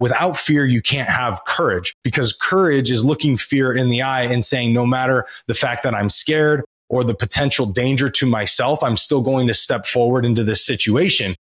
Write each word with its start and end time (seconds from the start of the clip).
Without 0.00 0.36
fear, 0.36 0.66
you 0.66 0.82
can't 0.82 1.08
have 1.08 1.44
courage 1.46 1.94
because 2.02 2.32
courage 2.32 2.90
is 2.90 3.04
looking 3.04 3.36
fear 3.36 3.72
in 3.72 3.88
the 3.88 4.02
eye 4.02 4.22
and 4.22 4.44
saying, 4.44 4.72
no 4.72 4.84
matter 4.84 5.26
the 5.46 5.54
fact 5.54 5.82
that 5.84 5.94
I'm 5.94 6.08
scared 6.08 6.64
or 6.88 7.04
the 7.04 7.14
potential 7.14 7.66
danger 7.66 8.10
to 8.10 8.26
myself, 8.26 8.82
I'm 8.82 8.96
still 8.96 9.22
going 9.22 9.46
to 9.46 9.54
step 9.54 9.86
forward 9.86 10.24
into 10.24 10.44
this 10.44 10.64
situation. 10.66 11.34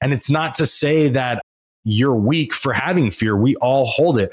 And 0.00 0.12
it's 0.12 0.30
not 0.30 0.54
to 0.54 0.66
say 0.66 1.08
that 1.08 1.40
you're 1.84 2.14
weak 2.14 2.52
for 2.52 2.72
having 2.72 3.10
fear. 3.10 3.36
We 3.36 3.56
all 3.56 3.86
hold 3.86 4.18
it. 4.18 4.32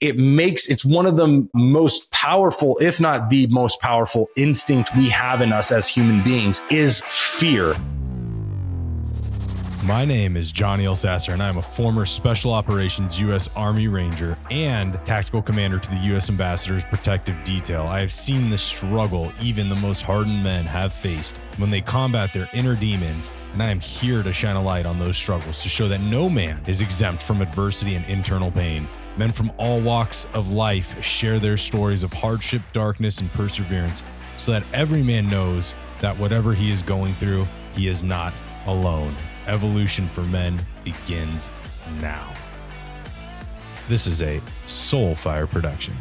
It 0.00 0.18
makes 0.18 0.68
it's 0.68 0.84
one 0.84 1.06
of 1.06 1.16
the 1.16 1.48
most 1.54 2.10
powerful, 2.10 2.76
if 2.82 3.00
not 3.00 3.30
the 3.30 3.46
most 3.46 3.80
powerful 3.80 4.28
instinct 4.36 4.94
we 4.94 5.08
have 5.08 5.40
in 5.40 5.52
us 5.52 5.72
as 5.72 5.88
human 5.88 6.22
beings 6.22 6.60
is 6.70 7.00
fear. 7.00 7.74
My 9.86 10.04
name 10.04 10.36
is 10.36 10.50
Johnny 10.50 10.82
Elsasser, 10.82 11.32
and 11.32 11.40
I'm 11.40 11.58
a 11.58 11.62
former 11.62 12.06
Special 12.06 12.52
Operations 12.52 13.20
U.S. 13.20 13.48
Army 13.54 13.86
Ranger 13.86 14.36
and 14.50 14.98
Tactical 15.04 15.40
Commander 15.40 15.78
to 15.78 15.90
the 15.90 15.96
U.S. 16.08 16.28
Ambassador's 16.28 16.82
Protective 16.82 17.36
Detail. 17.44 17.82
I 17.82 18.00
have 18.00 18.10
seen 18.10 18.50
the 18.50 18.58
struggle 18.58 19.30
even 19.40 19.68
the 19.68 19.76
most 19.76 20.00
hardened 20.02 20.42
men 20.42 20.64
have 20.64 20.92
faced 20.92 21.36
when 21.58 21.70
they 21.70 21.80
combat 21.80 22.32
their 22.32 22.48
inner 22.52 22.74
demons, 22.74 23.30
and 23.52 23.62
I 23.62 23.70
am 23.70 23.78
here 23.78 24.24
to 24.24 24.32
shine 24.32 24.56
a 24.56 24.62
light 24.62 24.86
on 24.86 24.98
those 24.98 25.16
struggles 25.16 25.62
to 25.62 25.68
show 25.68 25.86
that 25.86 26.00
no 26.00 26.28
man 26.28 26.64
is 26.66 26.80
exempt 26.80 27.22
from 27.22 27.40
adversity 27.40 27.94
and 27.94 28.04
internal 28.06 28.50
pain. 28.50 28.88
Men 29.16 29.30
from 29.30 29.52
all 29.56 29.80
walks 29.80 30.26
of 30.34 30.50
life 30.50 31.00
share 31.00 31.38
their 31.38 31.56
stories 31.56 32.02
of 32.02 32.12
hardship, 32.12 32.62
darkness, 32.72 33.20
and 33.20 33.32
perseverance 33.34 34.02
so 34.36 34.50
that 34.50 34.64
every 34.72 35.04
man 35.04 35.28
knows 35.28 35.74
that 36.00 36.18
whatever 36.18 36.54
he 36.54 36.72
is 36.72 36.82
going 36.82 37.14
through, 37.14 37.46
he 37.76 37.86
is 37.86 38.02
not 38.02 38.34
alone 38.66 39.14
evolution 39.46 40.08
for 40.08 40.22
men 40.24 40.60
begins 40.84 41.50
now. 42.00 42.32
This 43.88 44.06
is 44.06 44.22
a 44.22 44.40
Soulfire 44.66 45.48
production. 45.48 45.94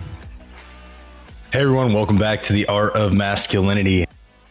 Hey 1.54 1.62
everyone, 1.62 1.94
welcome 1.94 2.18
back 2.18 2.42
to 2.44 2.54
the 2.54 2.66
Art 2.66 2.96
of 2.96 3.14
Masculinity. 3.14 4.06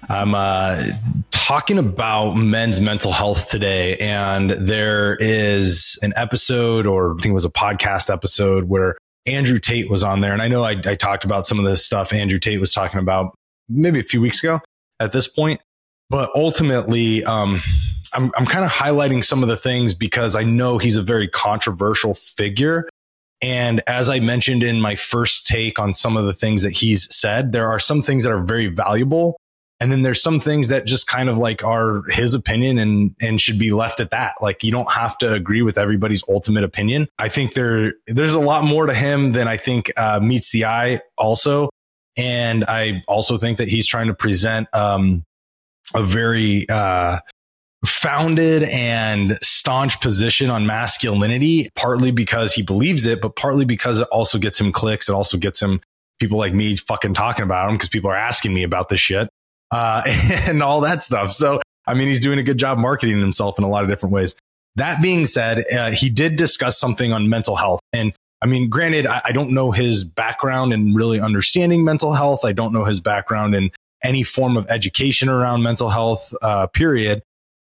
I'm 0.08 0.34
uh, 0.34 0.86
talking 1.30 1.78
about 1.78 2.34
men's 2.34 2.80
mental 2.80 3.12
health 3.12 3.50
today, 3.50 3.96
and 3.96 4.50
there 4.50 5.16
is 5.16 5.98
an 6.02 6.12
episode, 6.16 6.86
or 6.86 7.12
I 7.12 7.14
think 7.14 7.26
it 7.26 7.34
was 7.34 7.44
a 7.44 7.50
podcast 7.50 8.12
episode, 8.12 8.64
where 8.64 8.96
Andrew 9.26 9.58
Tate 9.58 9.90
was 9.90 10.04
on 10.04 10.20
there. 10.20 10.32
And 10.32 10.42
I 10.42 10.48
know 10.48 10.64
I, 10.64 10.76
I 10.84 10.94
talked 10.94 11.24
about 11.24 11.46
some 11.46 11.58
of 11.58 11.64
the 11.64 11.76
stuff 11.76 12.12
Andrew 12.12 12.38
Tate 12.38 12.60
was 12.60 12.72
talking 12.72 13.00
about 13.00 13.34
maybe 13.68 13.98
a 13.98 14.04
few 14.04 14.20
weeks 14.20 14.42
ago 14.42 14.60
at 15.00 15.12
this 15.12 15.26
point, 15.26 15.60
but 16.14 16.30
ultimately, 16.36 17.24
um, 17.24 17.60
I'm, 18.12 18.30
I'm 18.36 18.46
kind 18.46 18.64
of 18.64 18.70
highlighting 18.70 19.24
some 19.24 19.42
of 19.42 19.48
the 19.48 19.56
things 19.56 19.94
because 19.94 20.36
I 20.36 20.44
know 20.44 20.78
he's 20.78 20.94
a 20.94 21.02
very 21.02 21.26
controversial 21.26 22.14
figure. 22.14 22.88
And 23.42 23.82
as 23.88 24.08
I 24.08 24.20
mentioned 24.20 24.62
in 24.62 24.80
my 24.80 24.94
first 24.94 25.44
take 25.44 25.80
on 25.80 25.92
some 25.92 26.16
of 26.16 26.24
the 26.24 26.32
things 26.32 26.62
that 26.62 26.70
he's 26.70 27.12
said, 27.12 27.50
there 27.50 27.68
are 27.68 27.80
some 27.80 28.00
things 28.00 28.22
that 28.22 28.32
are 28.32 28.44
very 28.44 28.68
valuable. 28.68 29.40
And 29.80 29.90
then 29.90 30.02
there's 30.02 30.22
some 30.22 30.38
things 30.38 30.68
that 30.68 30.86
just 30.86 31.08
kind 31.08 31.28
of 31.28 31.36
like 31.36 31.64
are 31.64 32.04
his 32.10 32.32
opinion 32.32 32.78
and 32.78 33.16
and 33.20 33.40
should 33.40 33.58
be 33.58 33.72
left 33.72 33.98
at 33.98 34.12
that. 34.12 34.34
Like 34.40 34.62
you 34.62 34.70
don't 34.70 34.92
have 34.92 35.18
to 35.18 35.32
agree 35.32 35.62
with 35.62 35.76
everybody's 35.76 36.22
ultimate 36.28 36.62
opinion. 36.62 37.08
I 37.18 37.28
think 37.28 37.54
there 37.54 37.94
there's 38.06 38.34
a 38.34 38.40
lot 38.40 38.62
more 38.62 38.86
to 38.86 38.94
him 38.94 39.32
than 39.32 39.48
I 39.48 39.56
think 39.56 39.90
uh, 39.96 40.20
meets 40.20 40.52
the 40.52 40.66
eye. 40.66 41.00
Also, 41.18 41.70
and 42.16 42.64
I 42.66 43.02
also 43.08 43.36
think 43.36 43.58
that 43.58 43.66
he's 43.66 43.88
trying 43.88 44.06
to 44.06 44.14
present 44.14 44.72
um, 44.72 45.24
a 45.94 46.02
very 46.02 46.68
uh, 46.68 47.18
founded 47.84 48.62
and 48.64 49.38
staunch 49.42 50.00
position 50.00 50.50
on 50.50 50.66
masculinity, 50.66 51.70
partly 51.76 52.10
because 52.10 52.54
he 52.54 52.62
believes 52.62 53.06
it, 53.06 53.20
but 53.20 53.36
partly 53.36 53.64
because 53.64 54.00
it 54.00 54.08
also 54.08 54.38
gets 54.38 54.60
him 54.60 54.72
clicks. 54.72 55.08
It 55.08 55.12
also 55.12 55.36
gets 55.36 55.60
him 55.60 55.80
people 56.20 56.38
like 56.38 56.54
me 56.54 56.76
fucking 56.76 57.14
talking 57.14 57.42
about 57.42 57.68
him 57.68 57.76
because 57.76 57.88
people 57.88 58.10
are 58.10 58.16
asking 58.16 58.54
me 58.54 58.62
about 58.62 58.88
this 58.88 59.00
shit 59.00 59.28
uh, 59.70 60.02
and 60.46 60.62
all 60.62 60.80
that 60.82 61.02
stuff. 61.02 61.32
So, 61.32 61.60
I 61.86 61.94
mean, 61.94 62.08
he's 62.08 62.20
doing 62.20 62.38
a 62.38 62.42
good 62.42 62.58
job 62.58 62.78
marketing 62.78 63.20
himself 63.20 63.58
in 63.58 63.64
a 63.64 63.68
lot 63.68 63.82
of 63.82 63.90
different 63.90 64.12
ways. 64.12 64.34
That 64.76 65.02
being 65.02 65.26
said, 65.26 65.64
uh, 65.72 65.90
he 65.92 66.10
did 66.10 66.36
discuss 66.36 66.78
something 66.78 67.12
on 67.12 67.28
mental 67.28 67.56
health. 67.56 67.80
And 67.92 68.12
I 68.42 68.46
mean, 68.46 68.68
granted, 68.68 69.06
I, 69.06 69.22
I 69.26 69.32
don't 69.32 69.50
know 69.50 69.70
his 69.70 70.04
background 70.04 70.72
in 70.72 70.94
really 70.94 71.20
understanding 71.20 71.84
mental 71.84 72.12
health. 72.12 72.44
I 72.44 72.52
don't 72.52 72.72
know 72.72 72.84
his 72.84 73.00
background 73.00 73.54
in 73.54 73.70
any 74.04 74.22
form 74.22 74.56
of 74.56 74.66
education 74.68 75.28
around 75.28 75.62
mental 75.62 75.88
health, 75.88 76.32
uh, 76.42 76.66
period. 76.68 77.22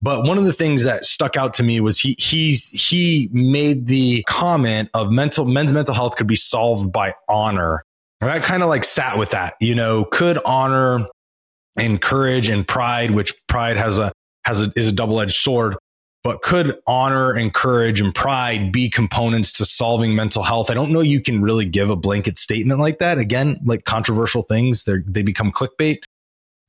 But 0.01 0.23
one 0.23 0.39
of 0.39 0.45
the 0.45 0.53
things 0.53 0.83
that 0.85 1.05
stuck 1.05 1.37
out 1.37 1.53
to 1.55 1.63
me 1.63 1.79
was 1.79 1.99
he 1.99 2.15
he's 2.17 2.69
he 2.69 3.29
made 3.31 3.85
the 3.85 4.23
comment 4.23 4.89
of 4.95 5.11
mental 5.11 5.45
men's 5.45 5.73
mental 5.73 5.93
health 5.93 6.15
could 6.15 6.27
be 6.27 6.35
solved 6.35 6.91
by 6.91 7.13
honor. 7.29 7.83
And 8.19 8.29
I 8.29 8.39
kind 8.39 8.63
of 8.63 8.69
like 8.69 8.83
sat 8.83 9.17
with 9.19 9.29
that. 9.31 9.53
You 9.59 9.75
know, 9.75 10.05
could 10.05 10.39
honor 10.43 11.07
and 11.77 12.01
courage 12.01 12.47
and 12.49 12.67
pride, 12.67 13.11
which 13.11 13.33
pride 13.47 13.77
has 13.77 13.99
a 13.99 14.11
has 14.45 14.61
a 14.61 14.71
is 14.75 14.87
a 14.87 14.91
double 14.91 15.19
edged 15.19 15.35
sword, 15.35 15.75
but 16.23 16.41
could 16.41 16.79
honor 16.87 17.31
and 17.31 17.53
courage 17.53 18.01
and 18.01 18.13
pride 18.13 18.71
be 18.71 18.89
components 18.89 19.51
to 19.53 19.65
solving 19.65 20.15
mental 20.15 20.41
health? 20.41 20.71
I 20.71 20.73
don't 20.73 20.91
know. 20.91 21.01
You 21.01 21.21
can 21.21 21.41
really 21.41 21.65
give 21.65 21.89
a 21.89 21.95
blanket 21.95 22.37
statement 22.39 22.79
like 22.79 22.99
that. 22.99 23.19
Again, 23.19 23.59
like 23.63 23.85
controversial 23.85 24.41
things, 24.41 24.85
they 24.85 24.97
they 25.05 25.21
become 25.21 25.51
clickbait. 25.51 25.99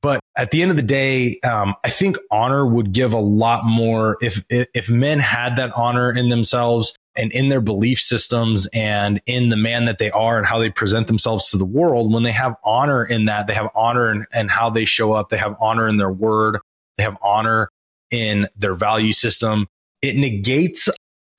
But 0.03 0.19
at 0.35 0.51
the 0.51 0.61
end 0.61 0.69
of 0.69 0.75
the 0.77 0.83
day, 0.83 1.39
um, 1.39 1.75
I 1.85 1.89
think 1.89 2.17
honor 2.29 2.67
would 2.67 2.91
give 2.91 3.13
a 3.13 3.19
lot 3.19 3.63
more 3.63 4.17
if, 4.21 4.43
if 4.49 4.67
if 4.73 4.89
men 4.89 5.17
had 5.17 5.55
that 5.55 5.71
honor 5.77 6.11
in 6.11 6.27
themselves 6.27 6.93
and 7.15 7.31
in 7.31 7.47
their 7.47 7.61
belief 7.61 8.01
systems 8.01 8.67
and 8.73 9.21
in 9.25 9.47
the 9.47 9.55
man 9.55 9.85
that 9.85 9.99
they 9.99 10.11
are 10.11 10.37
and 10.37 10.45
how 10.45 10.59
they 10.59 10.69
present 10.69 11.07
themselves 11.07 11.49
to 11.51 11.57
the 11.57 11.65
world. 11.65 12.11
When 12.11 12.23
they 12.23 12.33
have 12.33 12.55
honor 12.65 13.05
in 13.05 13.25
that, 13.25 13.47
they 13.47 13.53
have 13.53 13.69
honor 13.75 14.11
in, 14.11 14.25
in 14.33 14.49
how 14.49 14.69
they 14.69 14.83
show 14.83 15.13
up. 15.13 15.29
They 15.29 15.37
have 15.37 15.55
honor 15.61 15.87
in 15.87 15.95
their 15.95 16.11
word. 16.11 16.59
They 16.97 17.03
have 17.03 17.17
honor 17.21 17.69
in 18.11 18.47
their 18.57 18.75
value 18.75 19.13
system. 19.13 19.67
It 20.01 20.17
negates 20.17 20.89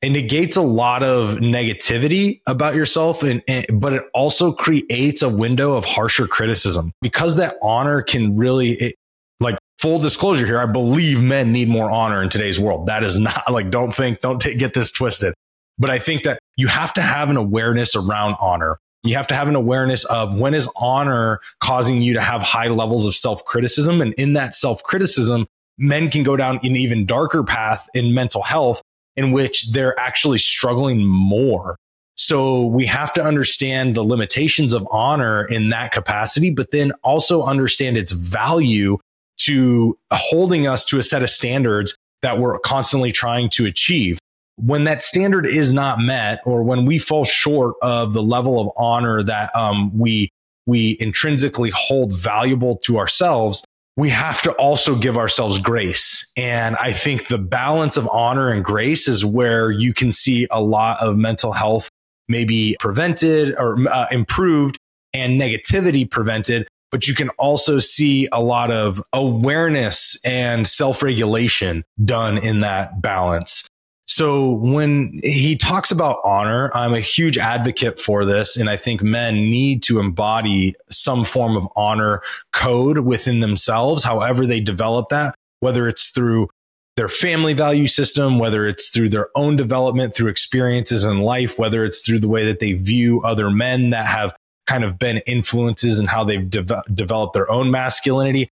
it 0.05 0.11
negates 0.11 0.55
a 0.57 0.63
lot 0.63 1.03
of 1.03 1.39
negativity 1.39 2.43
about 2.47 2.75
yourself 2.75 3.23
and, 3.23 3.43
and, 3.49 3.65
but 3.81 3.95
it 3.95 4.03
also 4.13 4.53
creates 4.53 5.23
a 5.23 5.31
window 5.31 5.73
of 5.73 5.87
harsher 5.87 6.27
criticism. 6.27 6.93
Because 7.01 7.37
that 7.37 7.57
honor 7.63 8.03
can 8.03 8.37
really 8.37 8.73
it, 8.73 8.97
like 9.41 9.57
full 9.79 9.99
disclosure 9.99 10.47
here 10.47 10.61
i 10.61 10.67
believe 10.67 11.21
men 11.21 11.51
need 11.53 11.69
more 11.69 11.91
honor 11.91 12.23
in 12.23 12.29
today's 12.29 12.61
world. 12.61 12.87
That 12.87 13.03
is 13.03 13.19
not 13.19 13.45
like 13.51 13.71
don't 13.71 13.95
think 13.95 14.21
don't 14.21 14.41
t- 14.41 14.55
get 14.55 14.75
this 14.75 14.91
twisted. 14.91 15.33
But 15.79 15.89
i 15.89 15.99
think 15.99 16.25
that 16.25 16.39
you 16.57 16.67
have 16.67 16.93
to 16.95 17.01
have 17.01 17.31
an 17.31 17.39
awareness 17.39 17.97
around 17.97 18.37
honor. 18.41 18.79
You 19.05 19.17
have 19.17 19.27
to 19.29 19.35
have 19.35 19.49
an 19.49 19.55
awareness 19.55 20.05
of 20.05 20.39
when 20.39 20.53
is 20.53 20.69
honor 20.77 21.41
causing 21.61 22.03
you 22.03 22.13
to 22.13 22.21
have 22.21 22.43
high 22.43 22.69
levels 22.69 23.07
of 23.07 23.15
self-criticism. 23.15 24.01
And 24.01 24.13
in 24.15 24.35
that 24.35 24.55
self-criticism 24.55 25.47
men 25.79 26.11
can 26.11 26.23
go 26.23 26.37
down 26.37 26.61
an 26.63 26.77
even 26.77 27.07
darker 27.07 27.43
path 27.43 27.89
in 27.95 28.13
mental 28.13 28.43
health 28.43 28.83
in 29.17 29.33
which 29.33 29.73
they're 29.73 29.99
actually 29.99 30.39
struggling 30.39 31.05
more. 31.05 31.77
So 32.17 32.67
we 32.67 32.87
have 32.87 33.13
to 33.15 33.23
understand 33.23 33.97
the 33.97 34.05
limitations 34.05 34.73
of 34.73 34.87
honor 34.91 35.45
in 35.45 35.71
that 35.71 35.93
capacity, 35.93 36.51
but 36.51 36.71
then 36.71 36.93
also 37.03 37.43
understand 37.43 37.97
its 37.97 38.13
value 38.13 38.99
to 39.39 39.99
holding 40.13 40.67
us 40.67 40.85
to 40.87 40.99
a 40.99 41.03
set 41.03 41.23
of 41.23 41.31
standards 41.31 41.97
that 42.23 42.39
we're 42.39 42.59
constantly 42.61 43.11
trying 43.11 43.51
to 43.51 43.67
achieve. 43.67 44.19
When 44.57 44.85
that 44.85 45.03
standard 45.03 45.47
is 45.47 45.73
not 45.73 45.99
met, 45.99 46.41
or 46.45 46.63
when 46.63 46.87
we 46.87 47.01
fall 47.01 47.25
short 47.25 47.75
of 47.83 48.13
the 48.13 48.23
level 48.23 48.61
of 48.61 48.71
honor 48.77 49.23
that 49.25 49.55
um, 49.57 49.97
we 49.99 50.31
we 50.67 50.97
intrinsically 51.01 51.71
hold 51.71 52.13
valuable 52.13 52.77
to 52.85 52.99
ourselves, 52.99 53.64
we 53.97 54.09
have 54.11 54.43
to 54.43 54.53
also 54.53 54.97
give 54.97 55.17
ourselves 55.17 55.59
grace. 55.59 56.31
And 56.37 56.77
I 56.77 56.93
think 56.93 57.29
the 57.29 57.39
balance 57.39 57.97
of 57.97 58.09
honor 58.13 58.51
and 58.51 58.65
grace 58.65 59.07
is 59.09 59.25
where 59.25 59.71
you 59.71 59.95
can 59.95 60.11
see 60.11 60.49
a 60.51 60.61
lot 60.61 61.01
of 61.01 61.17
mental 61.17 61.53
health 61.53 61.89
maybe 62.29 62.77
prevented 62.81 63.55
or 63.57 63.77
uh, 63.89 64.07
improved 64.11 64.79
and 65.13 65.41
negativity 65.41 66.11
prevented. 66.11 66.67
But 66.91 67.09
you 67.09 67.15
can 67.15 67.29
also 67.31 67.79
see 67.81 68.29
a 68.33 68.41
lot 68.41 68.71
of 68.71 69.03
awareness 69.13 70.17
and 70.25 70.67
self 70.67 71.03
regulation 71.03 71.85
done 72.05 72.39
in 72.39 72.61
that 72.61 73.03
balance. 73.03 73.69
So 74.07 74.51
when 74.51 75.21
he 75.23 75.57
talks 75.57 75.91
about 75.91 76.21
honor, 76.25 76.71
I'm 76.75 76.93
a 76.93 77.01
huge 77.01 77.39
advocate 77.39 77.99
for 77.99 78.25
this. 78.25 78.57
And 78.57 78.69
I 78.69 78.77
think 78.77 79.03
men 79.03 79.35
need 79.35 79.83
to 79.85 79.99
embody 79.99 80.75
some 80.91 81.25
form 81.25 81.57
of 81.57 81.67
honor 81.75 82.21
code 82.53 82.99
within 82.99 83.41
themselves, 83.41 84.05
however 84.05 84.47
they 84.47 84.61
develop 84.61 85.09
that, 85.09 85.35
whether 85.61 85.89
it's 85.89 86.11
through 86.11 86.49
their 86.97 87.09
family 87.09 87.55
value 87.55 87.87
system, 87.87 88.39
whether 88.39 88.67
it's 88.67 88.91
through 88.91 89.09
their 89.09 89.29
own 89.35 89.57
development, 89.57 90.15
through 90.15 90.29
experiences 90.29 91.05
in 91.05 91.19
life, 91.19 91.59
whether 91.59 91.85
it's 91.85 92.07
through 92.07 92.21
the 92.21 92.29
way 92.29 92.45
that 92.45 92.61
they 92.61 92.75
view 92.75 93.21
other 93.23 93.51
men 93.51 93.91
that 93.91 94.07
have 94.07 94.35
kind 94.67 94.85
of 94.85 94.99
been 94.99 95.19
influences 95.27 95.99
and 95.99 96.09
in 96.09 96.13
how 96.13 96.25
they've 96.25 96.49
de- 96.49 96.83
developed 96.93 97.35
their 97.35 97.51
own 97.51 97.71
masculinity 97.71 98.51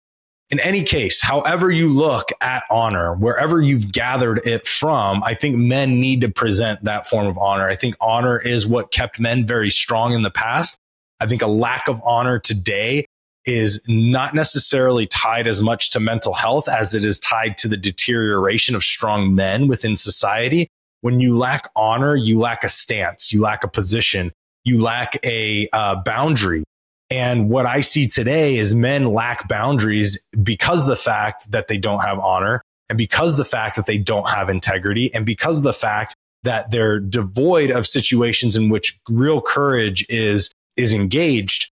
in 0.49 0.59
any 0.61 0.83
case, 0.83 1.21
however 1.21 1.69
you 1.69 1.89
look 1.89 2.29
at 2.41 2.63
honor, 2.71 3.13
wherever 3.13 3.61
you've 3.61 3.91
gathered 3.91 4.41
it 4.45 4.65
from, 4.65 5.23
I 5.23 5.35
think 5.35 5.55
men 5.55 6.01
need 6.01 6.21
to 6.21 6.29
present 6.29 6.83
that 6.85 7.07
form 7.07 7.27
of 7.27 7.37
honor. 7.37 7.69
I 7.69 7.75
think 7.75 7.95
honor 8.01 8.39
is 8.39 8.65
what 8.65 8.91
kept 8.91 9.19
men 9.19 9.45
very 9.45 9.69
strong 9.69 10.13
in 10.13 10.23
the 10.23 10.31
past. 10.31 10.79
I 11.19 11.27
think 11.27 11.43
a 11.43 11.47
lack 11.47 11.87
of 11.87 12.01
honor 12.03 12.39
today 12.39 13.05
is 13.45 13.83
not 13.87 14.33
necessarily 14.33 15.05
tied 15.05 15.47
as 15.47 15.61
much 15.61 15.91
to 15.91 15.99
mental 15.99 16.33
health 16.33 16.67
as 16.67 16.95
it 16.95 17.05
is 17.05 17.19
tied 17.19 17.57
to 17.57 17.67
the 17.67 17.77
deterioration 17.77 18.75
of 18.75 18.83
strong 18.83 19.35
men 19.35 19.67
within 19.67 19.95
society. 19.95 20.67
When 21.01 21.19
you 21.19 21.37
lack 21.37 21.69
honor, 21.75 22.15
you 22.15 22.39
lack 22.39 22.63
a 22.63 22.69
stance, 22.69 23.31
you 23.31 23.41
lack 23.41 23.63
a 23.63 23.67
position, 23.67 24.31
you 24.63 24.81
lack 24.81 25.17
a 25.23 25.69
uh, 25.73 25.95
boundary. 26.03 26.63
And 27.09 27.49
what 27.49 27.65
I 27.65 27.81
see 27.81 28.07
today 28.07 28.57
is 28.57 28.75
men 28.75 29.13
lack 29.13 29.47
boundaries 29.47 30.19
because 30.43 30.85
the 30.85 30.95
fact 30.95 31.51
that 31.51 31.67
they 31.67 31.77
don't 31.77 32.03
have 32.03 32.19
honor 32.19 32.61
and 32.89 32.97
because 32.97 33.37
the 33.37 33.45
fact 33.45 33.75
that 33.75 33.85
they 33.85 33.97
don't 33.97 34.29
have 34.29 34.49
integrity 34.49 35.13
and 35.13 35.25
because 35.25 35.57
of 35.57 35.63
the 35.63 35.73
fact 35.73 36.15
that 36.43 36.71
they're 36.71 36.99
devoid 36.99 37.69
of 37.69 37.85
situations 37.85 38.55
in 38.55 38.69
which 38.69 38.97
real 39.09 39.41
courage 39.41 40.05
is, 40.09 40.51
is 40.77 40.93
engaged. 40.93 41.71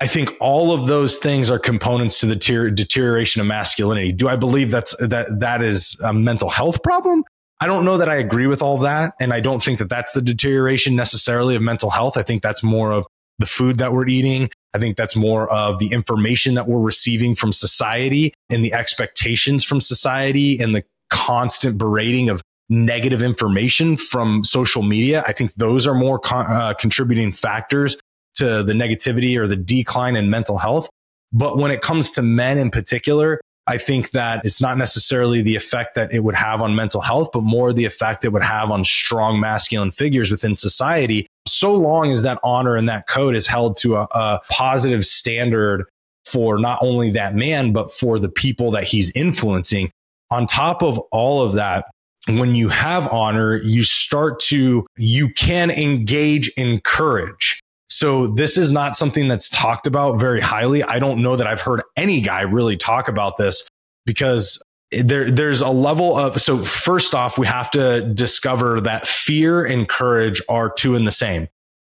I 0.00 0.06
think 0.06 0.34
all 0.40 0.72
of 0.72 0.86
those 0.86 1.18
things 1.18 1.50
are 1.50 1.58
components 1.58 2.20
to 2.20 2.26
the 2.26 2.36
ter- 2.36 2.70
deterioration 2.70 3.40
of 3.40 3.46
masculinity. 3.46 4.12
Do 4.12 4.28
I 4.28 4.36
believe 4.36 4.70
that's 4.70 4.94
that 4.98 5.40
that 5.40 5.62
is 5.62 5.98
a 6.04 6.12
mental 6.12 6.50
health 6.50 6.82
problem? 6.82 7.24
I 7.60 7.66
don't 7.66 7.86
know 7.86 7.96
that 7.96 8.08
I 8.08 8.16
agree 8.16 8.46
with 8.46 8.60
all 8.60 8.76
that, 8.78 9.14
and 9.18 9.32
I 9.32 9.40
don't 9.40 9.64
think 9.64 9.78
that 9.78 9.88
that's 9.88 10.12
the 10.12 10.20
deterioration 10.20 10.94
necessarily 10.94 11.56
of 11.56 11.62
mental 11.62 11.88
health. 11.88 12.18
I 12.18 12.22
think 12.22 12.42
that's 12.42 12.62
more 12.62 12.92
of 12.92 13.06
the 13.38 13.46
food 13.46 13.78
that 13.78 13.94
we're 13.94 14.06
eating. 14.06 14.50
I 14.76 14.78
think 14.78 14.98
that's 14.98 15.16
more 15.16 15.50
of 15.50 15.78
the 15.78 15.86
information 15.88 16.52
that 16.54 16.68
we're 16.68 16.80
receiving 16.82 17.34
from 17.34 17.50
society 17.50 18.34
and 18.50 18.62
the 18.62 18.74
expectations 18.74 19.64
from 19.64 19.80
society 19.80 20.60
and 20.60 20.76
the 20.76 20.84
constant 21.08 21.78
berating 21.78 22.28
of 22.28 22.42
negative 22.68 23.22
information 23.22 23.96
from 23.96 24.44
social 24.44 24.82
media. 24.82 25.24
I 25.26 25.32
think 25.32 25.54
those 25.54 25.86
are 25.86 25.94
more 25.94 26.18
con- 26.18 26.46
uh, 26.46 26.74
contributing 26.74 27.32
factors 27.32 27.96
to 28.34 28.62
the 28.62 28.74
negativity 28.74 29.38
or 29.38 29.46
the 29.46 29.56
decline 29.56 30.14
in 30.14 30.28
mental 30.28 30.58
health. 30.58 30.90
But 31.32 31.56
when 31.56 31.70
it 31.70 31.80
comes 31.80 32.10
to 32.12 32.22
men 32.22 32.58
in 32.58 32.70
particular, 32.70 33.40
I 33.66 33.78
think 33.78 34.10
that 34.10 34.44
it's 34.44 34.60
not 34.60 34.76
necessarily 34.76 35.40
the 35.40 35.56
effect 35.56 35.94
that 35.94 36.12
it 36.12 36.22
would 36.22 36.36
have 36.36 36.60
on 36.60 36.76
mental 36.76 37.00
health, 37.00 37.30
but 37.32 37.42
more 37.42 37.72
the 37.72 37.86
effect 37.86 38.26
it 38.26 38.32
would 38.34 38.42
have 38.42 38.70
on 38.70 38.84
strong 38.84 39.40
masculine 39.40 39.90
figures 39.90 40.30
within 40.30 40.54
society. 40.54 41.26
So 41.46 41.74
long 41.74 42.12
as 42.12 42.22
that 42.22 42.38
honor 42.42 42.76
and 42.76 42.88
that 42.88 43.06
code 43.06 43.36
is 43.36 43.46
held 43.46 43.76
to 43.78 43.96
a, 43.96 44.02
a 44.10 44.40
positive 44.50 45.04
standard 45.04 45.84
for 46.24 46.58
not 46.58 46.78
only 46.82 47.10
that 47.10 47.34
man, 47.34 47.72
but 47.72 47.92
for 47.92 48.18
the 48.18 48.28
people 48.28 48.70
that 48.72 48.84
he's 48.84 49.10
influencing. 49.12 49.90
On 50.30 50.46
top 50.46 50.82
of 50.82 50.98
all 51.12 51.42
of 51.42 51.52
that, 51.52 51.86
when 52.28 52.56
you 52.56 52.68
have 52.68 53.06
honor, 53.12 53.56
you 53.56 53.84
start 53.84 54.40
to, 54.40 54.84
you 54.96 55.28
can 55.30 55.70
engage 55.70 56.48
in 56.56 56.80
courage. 56.80 57.60
So 57.88 58.26
this 58.26 58.58
is 58.58 58.72
not 58.72 58.96
something 58.96 59.28
that's 59.28 59.48
talked 59.48 59.86
about 59.86 60.18
very 60.18 60.40
highly. 60.40 60.82
I 60.82 60.98
don't 60.98 61.22
know 61.22 61.36
that 61.36 61.46
I've 61.46 61.60
heard 61.60 61.82
any 61.96 62.20
guy 62.20 62.40
really 62.40 62.76
talk 62.76 63.06
about 63.06 63.36
this 63.36 63.68
because 64.04 64.60
there 64.90 65.30
there's 65.30 65.60
a 65.60 65.68
level 65.68 66.16
of 66.16 66.40
so 66.40 66.58
first 66.58 67.14
off 67.14 67.38
we 67.38 67.46
have 67.46 67.70
to 67.72 68.02
discover 68.14 68.80
that 68.82 69.06
fear 69.06 69.64
and 69.64 69.88
courage 69.88 70.40
are 70.48 70.70
two 70.70 70.94
in 70.94 71.04
the 71.04 71.12
same, 71.12 71.48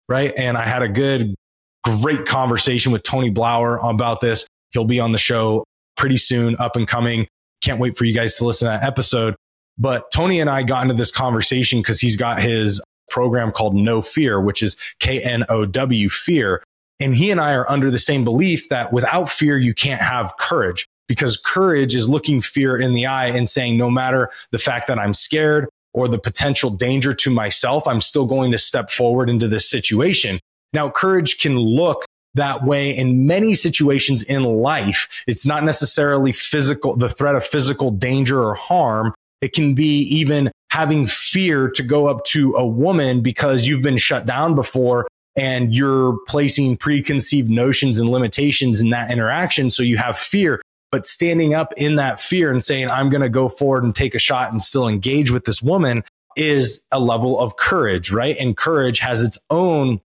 right? 0.08 0.34
And 0.38 0.58
I 0.58 0.66
had 0.66 0.82
a 0.82 0.90
good 0.90 1.36
great 1.84 2.26
conversation 2.26 2.92
with 2.92 3.04
Tony 3.04 3.30
Blauer 3.30 3.78
about 3.88 4.22
this. 4.22 4.48
He'll 4.72 4.86
be 4.86 5.00
on 5.00 5.12
the 5.12 5.18
show 5.18 5.64
pretty 5.98 6.18
soon, 6.18 6.56
up 6.58 6.76
and 6.76 6.88
coming. 6.88 7.28
Can't 7.62 7.80
wait 7.80 7.98
for 7.98 8.06
you 8.06 8.14
guys 8.14 8.36
to 8.38 8.46
listen 8.46 8.68
to 8.68 8.78
that 8.78 8.84
episode. 8.84 9.36
But 9.78 10.10
Tony 10.12 10.40
and 10.40 10.50
I 10.50 10.64
got 10.64 10.84
into 10.84 10.94
this 10.94 11.12
conversation 11.12 11.80
because 11.80 12.00
he's 12.00 12.16
got 12.16 12.42
his 12.42 12.82
program 13.10 13.52
called 13.52 13.76
no 13.76 14.02
Fear, 14.02 14.42
which 14.42 14.64
is 14.64 14.78
K 15.00 15.22
N 15.22 15.44
O 15.50 15.66
W 15.66 16.10
fear. 16.10 16.64
And 17.00 17.14
he 17.14 17.30
and 17.30 17.42
I 17.42 17.54
are 17.54 17.70
under 17.70 17.92
the 17.92 18.00
same 18.00 18.24
belief 18.24 18.70
that 18.70 18.94
without 18.94 19.30
fear, 19.30 19.58
you 19.58 19.74
can't 19.74 20.02
have 20.02 20.38
courage 20.38 20.88
because 21.08 21.38
courage 21.38 21.96
is 21.96 22.10
looking 22.10 22.42
fear 22.42 22.78
in 22.78 22.94
the 22.94 23.06
eye 23.06 23.28
and 23.28 23.50
saying, 23.50 23.78
no 23.78 23.90
matter 23.90 24.30
the 24.52 24.58
fact 24.58 24.88
that 24.88 25.00
I'm 25.00 25.14
scared 25.14 25.70
or 25.94 26.08
the 26.08 26.20
potential 26.20 26.70
danger 26.70 27.14
to 27.14 27.30
myself, 27.30 27.88
I'm 27.88 28.02
still 28.02 28.26
going 28.26 28.52
to 28.52 28.58
step 28.58 28.90
forward 28.90 29.30
into 29.30 29.48
this 29.48 29.70
situation. 29.70 30.40
Now, 30.74 30.90
courage 30.90 31.40
can 31.40 31.58
look 31.58 32.06
that 32.34 32.66
way 32.66 32.96
in 32.96 33.26
many 33.26 33.56
situations 33.56 34.22
in 34.24 34.44
life. 34.44 35.24
It's 35.26 35.46
not 35.46 35.64
necessarily 35.64 36.32
physical, 36.34 36.96
the 36.96 37.10
threat 37.10 37.36
of 37.36 37.46
physical 37.46 37.92
danger 37.92 38.44
or 38.44 38.56
harm. 38.56 39.14
It 39.42 39.54
can 39.54 39.74
be 39.74 40.00
even 40.02 40.52
having 40.70 41.06
fear 41.06 41.70
to 41.70 41.82
go 41.82 42.08
up 42.08 42.26
to 42.26 42.54
a 42.56 42.66
woman 42.66 43.22
because 43.22 43.68
you've 43.68 43.82
been 43.82 43.96
shut 43.96 44.26
down 44.26 44.56
before 44.56 45.08
and 45.38 45.74
you're 45.74 46.18
placing 46.28 46.78
preconceived 46.78 47.50
notions 47.50 48.00
and 48.00 48.10
limitations 48.10 48.82
in 48.82 48.90
that 48.90 49.12
interaction. 49.12 49.70
So 49.70 49.84
you 49.84 49.98
have 49.98 50.18
fear, 50.18 50.62
but 50.96 51.06
standing 51.06 51.54
up 51.54 51.74
in 51.76 51.96
that 51.96 52.22
fear 52.22 52.50
and 52.50 52.64
saying, 52.64 52.90
I'm 52.90 53.10
going 53.10 53.22
to 53.22 53.28
go 53.28 53.50
forward 53.50 53.84
and 53.84 53.94
take 53.94 54.16
a 54.16 54.20
shot 54.20 54.54
and 54.54 54.64
still 54.64 54.88
engage 54.88 55.30
with 55.30 55.44
this 55.44 55.62
woman 55.62 56.06
is 56.38 56.86
a 56.90 57.02
level 57.02 57.38
of 57.38 57.58
courage, 57.58 58.14
right? 58.14 58.38
And 58.40 58.56
courage 58.56 59.00
has 59.00 59.22
its 59.22 59.38
own 59.50 60.00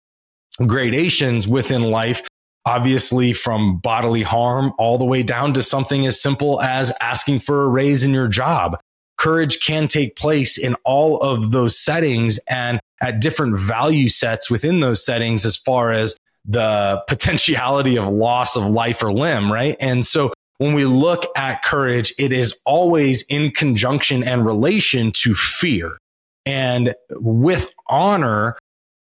gradations 0.66 1.46
within 1.46 1.82
life. 1.82 2.26
Obviously, 2.64 3.34
from 3.34 3.80
bodily 3.80 4.22
harm 4.22 4.72
all 4.78 4.96
the 4.96 5.04
way 5.04 5.22
down 5.22 5.52
to 5.52 5.62
something 5.62 6.06
as 6.06 6.22
simple 6.22 6.58
as 6.62 6.90
asking 7.02 7.40
for 7.40 7.64
a 7.64 7.68
raise 7.68 8.02
in 8.02 8.14
your 8.14 8.28
job 8.28 8.80
courage 9.18 9.60
can 9.60 9.88
take 9.88 10.16
place 10.16 10.56
in 10.56 10.74
all 10.84 11.18
of 11.18 11.50
those 11.50 11.76
settings 11.76 12.38
and 12.48 12.80
at 13.02 13.20
different 13.20 13.58
value 13.58 14.08
sets 14.08 14.48
within 14.48 14.80
those 14.80 15.04
settings 15.04 15.44
as 15.44 15.56
far 15.56 15.92
as 15.92 16.14
the 16.46 17.02
potentiality 17.08 17.98
of 17.98 18.08
loss 18.08 18.56
of 18.56 18.64
life 18.64 19.02
or 19.02 19.12
limb, 19.12 19.52
right? 19.52 19.76
And 19.80 20.06
so 20.06 20.32
when 20.58 20.74
we 20.74 20.84
look 20.84 21.26
at 21.36 21.62
courage, 21.62 22.12
it 22.18 22.32
is 22.32 22.54
always 22.64 23.22
in 23.22 23.50
conjunction 23.52 24.22
and 24.22 24.44
relation 24.44 25.12
to 25.22 25.34
fear. 25.34 25.98
And 26.44 26.94
with 27.10 27.72
honor, 27.88 28.58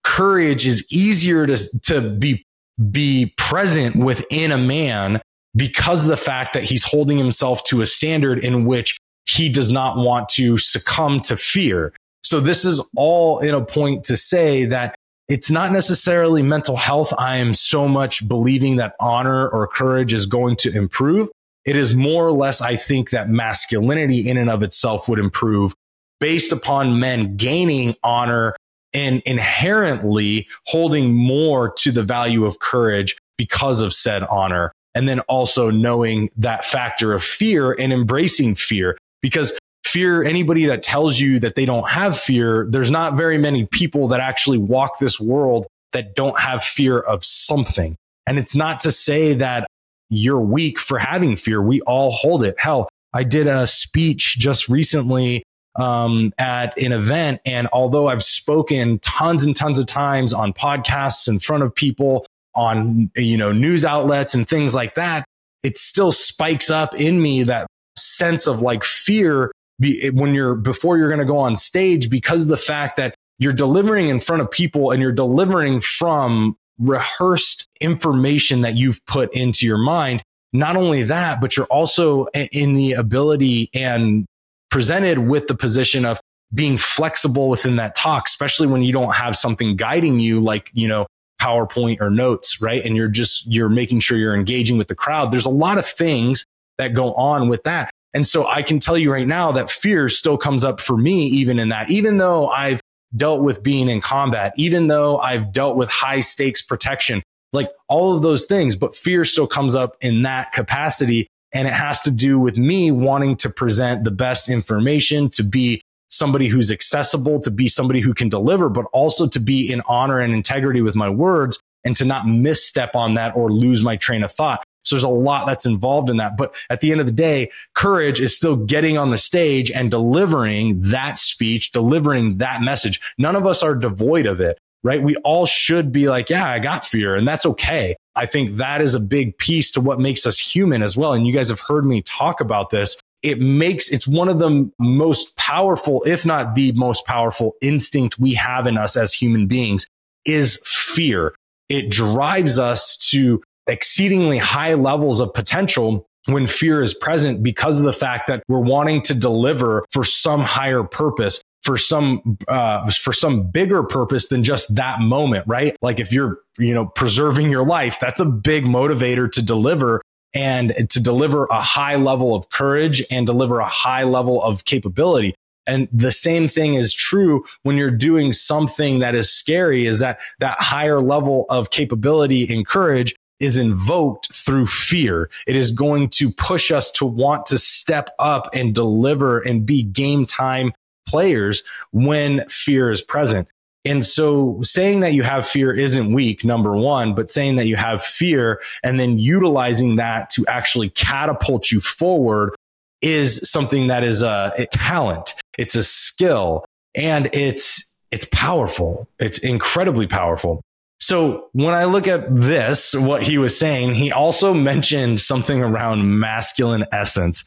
courage 0.03 0.65
is 0.65 0.85
easier 0.89 1.45
to, 1.45 1.79
to 1.83 2.01
be, 2.01 2.43
be 2.89 3.33
present 3.37 3.97
within 3.97 4.51
a 4.51 4.57
man 4.57 5.21
because 5.55 6.03
of 6.03 6.09
the 6.09 6.17
fact 6.17 6.53
that 6.53 6.63
he's 6.63 6.83
holding 6.83 7.17
himself 7.17 7.63
to 7.65 7.81
a 7.81 7.85
standard 7.85 8.39
in 8.39 8.65
which 8.65 8.97
he 9.25 9.49
does 9.49 9.71
not 9.71 9.97
want 9.97 10.29
to 10.29 10.57
succumb 10.57 11.19
to 11.21 11.35
fear. 11.35 11.93
So 12.23 12.39
this 12.39 12.63
is 12.63 12.81
all 12.95 13.39
in 13.39 13.53
a 13.53 13.63
point 13.63 14.05
to 14.05 14.15
say 14.15 14.65
that 14.65 14.95
it's 15.27 15.51
not 15.51 15.71
necessarily 15.71 16.43
mental 16.43 16.75
health. 16.75 17.13
I 17.17 17.37
am 17.37 17.53
so 17.53 17.87
much 17.87 18.27
believing 18.27 18.77
that 18.77 18.95
honor 18.99 19.47
or 19.49 19.67
courage 19.67 20.13
is 20.13 20.25
going 20.25 20.55
to 20.57 20.75
improve. 20.75 21.29
It 21.65 21.75
is 21.75 21.93
more 21.93 22.27
or 22.27 22.31
less, 22.31 22.61
I 22.61 22.75
think 22.75 23.11
that 23.11 23.29
masculinity 23.29 24.27
in 24.27 24.37
and 24.37 24.49
of 24.49 24.63
itself 24.63 25.07
would 25.07 25.19
improve 25.19 25.73
based 26.19 26.51
upon 26.51 26.99
men 26.99 27.35
gaining 27.35 27.95
honor 28.03 28.55
and 28.93 29.21
inherently 29.25 30.47
holding 30.67 31.13
more 31.13 31.71
to 31.79 31.91
the 31.91 32.03
value 32.03 32.45
of 32.45 32.59
courage 32.59 33.15
because 33.37 33.81
of 33.81 33.93
said 33.93 34.23
honor. 34.23 34.71
And 34.93 35.07
then 35.07 35.21
also 35.21 35.71
knowing 35.71 36.29
that 36.35 36.65
factor 36.65 37.13
of 37.13 37.23
fear 37.23 37.71
and 37.71 37.93
embracing 37.93 38.55
fear 38.55 38.97
because 39.21 39.53
fear, 39.85 40.23
anybody 40.23 40.65
that 40.65 40.83
tells 40.83 41.19
you 41.19 41.39
that 41.39 41.55
they 41.55 41.65
don't 41.65 41.87
have 41.87 42.19
fear, 42.19 42.67
there's 42.69 42.91
not 42.91 43.15
very 43.15 43.37
many 43.37 43.65
people 43.65 44.07
that 44.09 44.19
actually 44.19 44.57
walk 44.57 44.99
this 44.99 45.19
world 45.19 45.65
that 45.93 46.15
don't 46.15 46.37
have 46.39 46.63
fear 46.63 46.99
of 46.99 47.23
something. 47.23 47.95
And 48.27 48.37
it's 48.37 48.55
not 48.55 48.79
to 48.79 48.91
say 48.91 49.33
that 49.35 49.67
you're 50.11 50.39
weak 50.39 50.77
for 50.77 50.99
having 50.99 51.35
fear. 51.35 51.61
We 51.61 51.81
all 51.81 52.11
hold 52.11 52.43
it. 52.43 52.55
Hell, 52.59 52.89
I 53.13 53.23
did 53.23 53.47
a 53.47 53.65
speech 53.65 54.37
just 54.37 54.69
recently 54.69 55.43
um, 55.77 56.33
at 56.37 56.77
an 56.77 56.91
event. 56.91 57.39
And 57.45 57.67
although 57.71 58.07
I've 58.07 58.23
spoken 58.23 58.99
tons 58.99 59.45
and 59.45 59.55
tons 59.55 59.79
of 59.79 59.85
times 59.85 60.33
on 60.33 60.53
podcasts 60.53 61.27
in 61.27 61.39
front 61.39 61.63
of 61.63 61.73
people, 61.73 62.25
on 62.53 63.09
you 63.15 63.37
know 63.37 63.53
news 63.53 63.85
outlets 63.85 64.35
and 64.35 64.47
things 64.47 64.75
like 64.75 64.95
that, 64.95 65.23
it 65.63 65.77
still 65.77 66.11
spikes 66.11 66.69
up 66.69 66.93
in 66.93 67.21
me 67.21 67.43
that 67.43 67.67
sense 67.97 68.47
of 68.47 68.61
like 68.61 68.83
fear 68.83 69.51
be, 69.79 70.09
when 70.09 70.33
you're 70.33 70.55
before 70.55 70.97
you're 70.97 71.07
going 71.07 71.19
to 71.19 71.25
go 71.25 71.37
on 71.37 71.55
stage 71.55 72.09
because 72.09 72.43
of 72.43 72.49
the 72.49 72.57
fact 72.57 72.97
that 72.97 73.15
you're 73.39 73.53
delivering 73.53 74.09
in 74.09 74.19
front 74.19 74.41
of 74.41 74.51
people 74.51 74.91
and 74.91 75.01
you're 75.01 75.13
delivering 75.13 75.79
from 75.79 76.57
rehearsed 76.81 77.67
information 77.79 78.61
that 78.61 78.75
you've 78.75 79.05
put 79.05 79.33
into 79.33 79.65
your 79.65 79.77
mind. 79.77 80.23
Not 80.53 80.75
only 80.75 81.03
that, 81.03 81.39
but 81.39 81.55
you're 81.55 81.67
also 81.67 82.25
in 82.33 82.73
the 82.73 82.93
ability 82.93 83.69
and 83.73 84.25
presented 84.69 85.19
with 85.19 85.47
the 85.47 85.55
position 85.55 86.05
of 86.05 86.19
being 86.53 86.77
flexible 86.77 87.47
within 87.47 87.77
that 87.77 87.95
talk, 87.95 88.27
especially 88.27 88.67
when 88.67 88.81
you 88.81 88.91
don't 88.91 89.15
have 89.15 89.35
something 89.35 89.77
guiding 89.77 90.19
you 90.19 90.41
like, 90.41 90.69
you 90.73 90.87
know, 90.87 91.07
PowerPoint 91.41 92.01
or 92.01 92.09
notes, 92.09 92.61
right? 92.61 92.83
And 92.83 92.95
you're 92.95 93.07
just, 93.07 93.47
you're 93.51 93.69
making 93.69 94.01
sure 94.01 94.17
you're 94.17 94.35
engaging 94.35 94.77
with 94.77 94.87
the 94.87 94.95
crowd. 94.95 95.31
There's 95.31 95.45
a 95.45 95.49
lot 95.49 95.77
of 95.77 95.85
things 95.85 96.45
that 96.77 96.93
go 96.93 97.13
on 97.13 97.47
with 97.47 97.63
that. 97.63 97.89
And 98.13 98.27
so 98.27 98.45
I 98.45 98.61
can 98.61 98.79
tell 98.79 98.97
you 98.97 99.11
right 99.11 99.27
now 99.27 99.53
that 99.53 99.69
fear 99.69 100.09
still 100.09 100.37
comes 100.37 100.63
up 100.63 100.81
for 100.81 100.97
me, 100.97 101.27
even 101.27 101.57
in 101.59 101.69
that, 101.69 101.89
even 101.89 102.17
though 102.17 102.49
I've 102.49 102.81
dealt 103.15 103.41
with 103.41 103.63
being 103.63 103.89
in 103.89 104.01
combat, 104.01 104.53
even 104.57 104.87
though 104.87 105.17
I've 105.19 105.51
dealt 105.51 105.75
with 105.75 105.89
high 105.89 106.21
stakes 106.21 106.61
protection, 106.61 107.21
like 107.53 107.69
all 107.89 108.15
of 108.15 108.21
those 108.21 108.45
things, 108.45 108.75
but 108.75 108.95
fear 108.95 109.25
still 109.25 109.47
comes 109.47 109.75
up 109.75 109.97
in 110.01 110.23
that 110.23 110.53
capacity. 110.53 111.27
And 111.53 111.67
it 111.67 111.73
has 111.73 112.01
to 112.03 112.11
do 112.11 112.39
with 112.39 112.57
me 112.57 112.91
wanting 112.91 113.35
to 113.37 113.49
present 113.49 114.05
the 114.05 114.11
best 114.11 114.47
information, 114.47 115.29
to 115.31 115.43
be 115.43 115.81
somebody 116.09 116.47
who's 116.47 116.71
accessible, 116.71 117.41
to 117.41 117.51
be 117.51 117.67
somebody 117.67 117.99
who 117.99 118.13
can 118.13 118.29
deliver, 118.29 118.69
but 118.69 118.85
also 118.93 119.27
to 119.27 119.39
be 119.39 119.71
in 119.71 119.81
honor 119.87 120.19
and 120.19 120.33
integrity 120.33 120.81
with 120.81 120.95
my 120.95 121.09
words 121.09 121.59
and 121.83 121.95
to 121.97 122.05
not 122.05 122.27
misstep 122.27 122.95
on 122.95 123.15
that 123.15 123.35
or 123.35 123.51
lose 123.51 123.81
my 123.81 123.97
train 123.97 124.23
of 124.23 124.31
thought. 124.31 124.63
So 124.83 124.95
there's 124.95 125.03
a 125.03 125.09
lot 125.09 125.45
that's 125.47 125.65
involved 125.65 126.09
in 126.09 126.17
that. 126.17 126.37
But 126.37 126.55
at 126.69 126.81
the 126.81 126.91
end 126.91 126.99
of 127.01 127.05
the 127.05 127.11
day, 127.11 127.51
courage 127.75 128.19
is 128.19 128.35
still 128.35 128.55
getting 128.55 128.97
on 128.97 129.11
the 129.11 129.17
stage 129.17 129.71
and 129.71 129.91
delivering 129.91 130.81
that 130.81 131.19
speech, 131.19 131.71
delivering 131.71 132.37
that 132.37 132.61
message. 132.61 132.99
None 133.17 133.35
of 133.35 133.45
us 133.45 133.63
are 133.63 133.75
devoid 133.75 134.25
of 134.25 134.39
it, 134.41 134.57
right? 134.83 135.01
We 135.01 135.15
all 135.17 135.45
should 135.45 135.91
be 135.91 136.09
like, 136.09 136.29
yeah, 136.29 136.49
I 136.49 136.59
got 136.59 136.85
fear 136.85 137.15
and 137.15 137.27
that's 137.27 137.45
okay. 137.45 137.95
I 138.15 138.25
think 138.25 138.57
that 138.57 138.81
is 138.81 138.95
a 138.95 138.99
big 138.99 139.37
piece 139.37 139.71
to 139.71 139.81
what 139.81 139.99
makes 139.99 140.25
us 140.25 140.37
human 140.37 140.83
as 140.83 140.97
well. 140.97 141.13
And 141.13 141.25
you 141.25 141.33
guys 141.33 141.49
have 141.49 141.61
heard 141.61 141.85
me 141.85 142.01
talk 142.01 142.41
about 142.41 142.69
this. 142.69 142.97
It 143.21 143.39
makes, 143.39 143.89
it's 143.89 144.07
one 144.07 144.29
of 144.29 144.39
the 144.39 144.69
most 144.79 145.37
powerful, 145.37 146.03
if 146.07 146.25
not 146.25 146.55
the 146.55 146.71
most 146.71 147.05
powerful 147.05 147.53
instinct 147.61 148.19
we 148.19 148.33
have 148.33 148.65
in 148.65 148.77
us 148.77 148.97
as 148.97 149.13
human 149.13 149.45
beings 149.45 149.85
is 150.25 150.59
fear. 150.65 151.35
It 151.69 151.89
drives 151.89 152.59
us 152.59 152.97
to 153.11 153.41
exceedingly 153.67 154.37
high 154.37 154.73
levels 154.73 155.19
of 155.19 155.33
potential 155.33 156.07
when 156.25 156.45
fear 156.45 156.81
is 156.81 156.93
present 156.93 157.41
because 157.41 157.79
of 157.79 157.85
the 157.85 157.93
fact 157.93 158.27
that 158.27 158.43
we're 158.47 158.59
wanting 158.59 159.01
to 159.01 159.13
deliver 159.13 159.85
for 159.91 160.03
some 160.03 160.41
higher 160.41 160.83
purpose 160.83 161.41
for 161.63 161.77
some 161.77 162.37
uh, 162.47 162.89
for 162.91 163.13
some 163.13 163.47
bigger 163.49 163.83
purpose 163.83 164.27
than 164.29 164.43
just 164.43 164.75
that 164.75 164.99
moment 164.99 165.43
right? 165.47 165.75
Like 165.81 165.99
if 165.99 166.11
you're 166.11 166.39
you 166.57 166.73
know 166.73 166.85
preserving 166.85 167.49
your 167.49 167.65
life 167.65 167.97
that's 167.99 168.19
a 168.19 168.25
big 168.25 168.65
motivator 168.65 169.31
to 169.31 169.43
deliver 169.43 170.01
and 170.33 170.73
to 170.89 170.99
deliver 171.01 171.45
a 171.45 171.59
high 171.59 171.95
level 171.95 172.35
of 172.35 172.49
courage 172.49 173.03
and 173.11 173.25
deliver 173.25 173.59
a 173.59 173.67
high 173.67 174.03
level 174.03 174.41
of 174.43 174.65
capability. 174.65 175.35
And 175.67 175.87
the 175.91 176.11
same 176.11 176.47
thing 176.47 176.73
is 176.73 176.93
true 176.93 177.45
when 177.63 177.77
you're 177.77 177.91
doing 177.91 178.33
something 178.33 178.99
that 178.99 179.13
is 179.13 179.31
scary 179.31 179.85
is 179.85 179.99
that 179.99 180.19
that 180.39 180.59
higher 180.59 181.01
level 181.01 181.45
of 181.49 181.69
capability 181.69 182.51
and 182.53 182.65
courage 182.65 183.15
is 183.41 183.57
invoked 183.57 184.31
through 184.31 184.67
fear. 184.67 185.29
It 185.47 185.55
is 185.55 185.71
going 185.71 186.09
to 186.09 186.31
push 186.31 186.71
us 186.71 186.91
to 186.91 187.05
want 187.05 187.47
to 187.47 187.57
step 187.57 188.11
up 188.19 188.49
and 188.53 188.73
deliver 188.73 189.39
and 189.39 189.65
be 189.65 189.81
game 189.81 190.25
time 190.25 190.73
players 191.07 191.63
when 191.91 192.47
fear 192.47 192.91
is 192.91 193.01
present. 193.01 193.47
And 193.83 194.05
so 194.05 194.59
saying 194.61 194.99
that 194.99 195.13
you 195.13 195.23
have 195.23 195.47
fear 195.47 195.73
isn't 195.73 196.13
weak, 196.13 196.45
number 196.45 196.77
one, 196.77 197.15
but 197.15 197.31
saying 197.31 197.55
that 197.55 197.65
you 197.65 197.75
have 197.77 198.03
fear 198.03 198.61
and 198.83 198.99
then 198.99 199.17
utilizing 199.17 199.95
that 199.95 200.29
to 200.31 200.45
actually 200.47 200.89
catapult 200.91 201.71
you 201.71 201.79
forward 201.79 202.55
is 203.01 203.49
something 203.49 203.87
that 203.87 204.03
is 204.03 204.21
a, 204.21 204.53
a 204.55 204.67
talent. 204.67 205.33
It's 205.57 205.73
a 205.73 205.83
skill 205.83 206.63
and 206.93 207.27
it's, 207.33 207.97
it's 208.11 208.27
powerful. 208.31 209.07
It's 209.17 209.39
incredibly 209.39 210.05
powerful. 210.05 210.61
So 211.01 211.49
when 211.53 211.73
I 211.73 211.85
look 211.85 212.07
at 212.07 212.33
this, 212.33 212.93
what 212.93 213.23
he 213.23 213.39
was 213.39 213.57
saying, 213.57 213.95
he 213.95 214.11
also 214.11 214.53
mentioned 214.53 215.19
something 215.19 215.61
around 215.61 216.19
masculine 216.19 216.85
essence. 216.91 217.43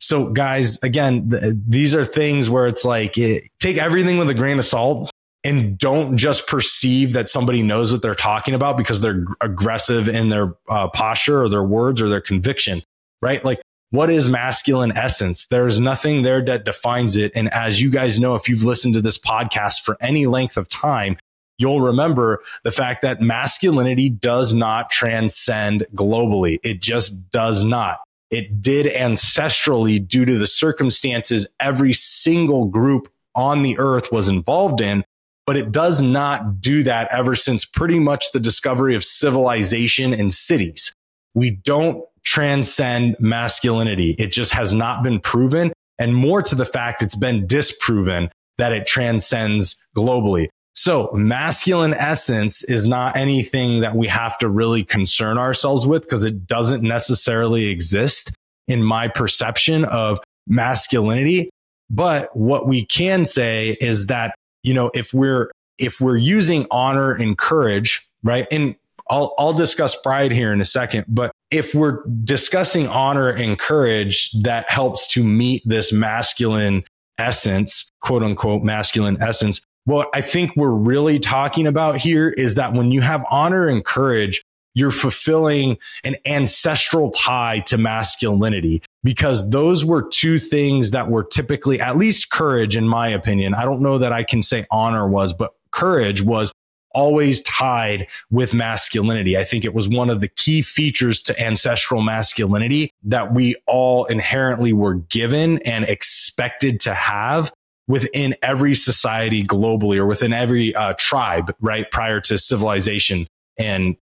So 0.00 0.30
guys, 0.30 0.80
again, 0.82 1.30
th- 1.30 1.54
these 1.66 1.94
are 1.94 2.04
things 2.04 2.50
where 2.50 2.66
it's 2.66 2.84
like 2.84 3.16
it, 3.16 3.48
take 3.60 3.78
everything 3.78 4.18
with 4.18 4.28
a 4.28 4.34
grain 4.34 4.58
of 4.58 4.64
salt 4.64 5.10
and 5.42 5.78
don't 5.78 6.18
just 6.18 6.46
perceive 6.46 7.14
that 7.14 7.28
somebody 7.28 7.62
knows 7.62 7.90
what 7.90 8.02
they're 8.02 8.14
talking 8.14 8.54
about 8.54 8.76
because 8.76 9.00
they're 9.00 9.24
aggressive 9.40 10.08
in 10.08 10.28
their 10.28 10.54
uh, 10.68 10.88
posture 10.88 11.42
or 11.42 11.48
their 11.48 11.64
words 11.64 12.02
or 12.02 12.10
their 12.10 12.20
conviction, 12.20 12.82
right? 13.22 13.42
Like 13.42 13.60
what 13.90 14.10
is 14.10 14.28
masculine 14.28 14.92
essence? 14.92 15.46
There's 15.46 15.80
nothing 15.80 16.22
there 16.22 16.44
that 16.44 16.66
defines 16.66 17.16
it. 17.16 17.32
And 17.34 17.52
as 17.54 17.80
you 17.80 17.90
guys 17.90 18.18
know, 18.18 18.34
if 18.34 18.48
you've 18.48 18.64
listened 18.64 18.94
to 18.94 19.00
this 19.00 19.16
podcast 19.16 19.80
for 19.80 19.96
any 20.00 20.26
length 20.26 20.58
of 20.58 20.68
time, 20.68 21.16
you'll 21.58 21.80
remember 21.80 22.42
the 22.62 22.70
fact 22.70 23.02
that 23.02 23.20
masculinity 23.20 24.08
does 24.08 24.54
not 24.54 24.90
transcend 24.90 25.86
globally. 25.94 26.58
It 26.62 26.80
just 26.80 27.30
does 27.30 27.62
not. 27.62 27.98
It 28.30 28.62
did 28.62 28.86
ancestrally 28.86 30.06
due 30.06 30.24
to 30.24 30.38
the 30.38 30.46
circumstances 30.46 31.48
every 31.60 31.92
single 31.92 32.66
group 32.66 33.08
on 33.34 33.62
the 33.62 33.78
earth 33.78 34.12
was 34.12 34.28
involved 34.28 34.80
in, 34.80 35.04
but 35.46 35.56
it 35.56 35.72
does 35.72 36.02
not 36.02 36.60
do 36.60 36.82
that 36.82 37.08
ever 37.10 37.34
since 37.34 37.64
pretty 37.64 37.98
much 37.98 38.32
the 38.32 38.40
discovery 38.40 38.94
of 38.94 39.04
civilization 39.04 40.12
and 40.12 40.32
cities. 40.32 40.92
We 41.34 41.50
don't 41.50 42.04
transcend 42.24 43.16
masculinity. 43.18 44.14
It 44.18 44.30
just 44.30 44.52
has 44.52 44.74
not 44.74 45.02
been 45.02 45.20
proven. 45.20 45.72
And 45.98 46.14
more 46.14 46.42
to 46.42 46.54
the 46.54 46.66
fact, 46.66 47.02
it's 47.02 47.16
been 47.16 47.46
disproven 47.46 48.30
that 48.58 48.72
it 48.72 48.86
transcends 48.86 49.88
globally. 49.96 50.48
So 50.74 51.10
masculine 51.12 51.94
essence 51.94 52.62
is 52.62 52.86
not 52.86 53.16
anything 53.16 53.80
that 53.80 53.96
we 53.96 54.06
have 54.06 54.38
to 54.38 54.48
really 54.48 54.84
concern 54.84 55.36
ourselves 55.36 55.86
with 55.86 56.02
because 56.02 56.24
it 56.24 56.46
doesn't 56.46 56.82
necessarily 56.82 57.66
exist 57.66 58.32
in 58.68 58.82
my 58.82 59.08
perception 59.08 59.84
of 59.86 60.20
masculinity. 60.46 61.50
But 61.90 62.34
what 62.36 62.68
we 62.68 62.84
can 62.84 63.26
say 63.26 63.76
is 63.80 64.06
that, 64.06 64.34
you 64.62 64.74
know, 64.74 64.90
if 64.94 65.12
we're, 65.12 65.50
if 65.78 66.00
we're 66.00 66.16
using 66.16 66.66
honor 66.70 67.12
and 67.12 67.36
courage, 67.36 68.06
right? 68.22 68.46
And 68.50 68.76
I'll, 69.10 69.34
I'll 69.38 69.52
discuss 69.52 70.00
pride 70.00 70.32
here 70.32 70.52
in 70.52 70.60
a 70.60 70.66
second, 70.66 71.06
but 71.08 71.32
if 71.50 71.74
we're 71.74 72.04
discussing 72.24 72.88
honor 72.88 73.30
and 73.30 73.58
courage 73.58 74.30
that 74.42 74.68
helps 74.70 75.08
to 75.14 75.24
meet 75.24 75.62
this 75.64 75.92
masculine 75.92 76.84
essence, 77.16 77.90
quote 78.00 78.22
unquote, 78.22 78.62
masculine 78.62 79.20
essence, 79.22 79.60
what 79.88 80.10
I 80.12 80.20
think 80.20 80.54
we're 80.54 80.68
really 80.68 81.18
talking 81.18 81.66
about 81.66 81.96
here 81.96 82.28
is 82.28 82.56
that 82.56 82.74
when 82.74 82.92
you 82.92 83.00
have 83.00 83.24
honor 83.30 83.68
and 83.68 83.82
courage, 83.82 84.44
you're 84.74 84.90
fulfilling 84.90 85.78
an 86.04 86.14
ancestral 86.26 87.10
tie 87.10 87.60
to 87.60 87.78
masculinity 87.78 88.82
because 89.02 89.48
those 89.48 89.86
were 89.86 90.06
two 90.06 90.38
things 90.38 90.90
that 90.90 91.08
were 91.08 91.24
typically, 91.24 91.80
at 91.80 91.96
least 91.96 92.30
courage, 92.30 92.76
in 92.76 92.86
my 92.86 93.08
opinion. 93.08 93.54
I 93.54 93.62
don't 93.62 93.80
know 93.80 93.96
that 93.96 94.12
I 94.12 94.24
can 94.24 94.42
say 94.42 94.66
honor 94.70 95.08
was, 95.08 95.32
but 95.32 95.54
courage 95.70 96.20
was 96.20 96.52
always 96.94 97.40
tied 97.42 98.08
with 98.30 98.52
masculinity. 98.52 99.38
I 99.38 99.44
think 99.44 99.64
it 99.64 99.72
was 99.72 99.88
one 99.88 100.10
of 100.10 100.20
the 100.20 100.28
key 100.28 100.60
features 100.60 101.22
to 101.22 101.40
ancestral 101.40 102.02
masculinity 102.02 102.92
that 103.04 103.32
we 103.32 103.56
all 103.66 104.04
inherently 104.04 104.74
were 104.74 104.94
given 104.94 105.62
and 105.62 105.86
expected 105.86 106.78
to 106.80 106.92
have 106.92 107.50
within 107.88 108.36
every 108.42 108.74
society 108.74 109.42
globally 109.42 109.96
or 109.96 110.06
within 110.06 110.32
every 110.32 110.74
uh, 110.74 110.94
tribe, 110.98 111.54
right? 111.60 111.90
Prior 111.90 112.20
to 112.20 112.38
civilization. 112.38 113.26
And 113.58 113.96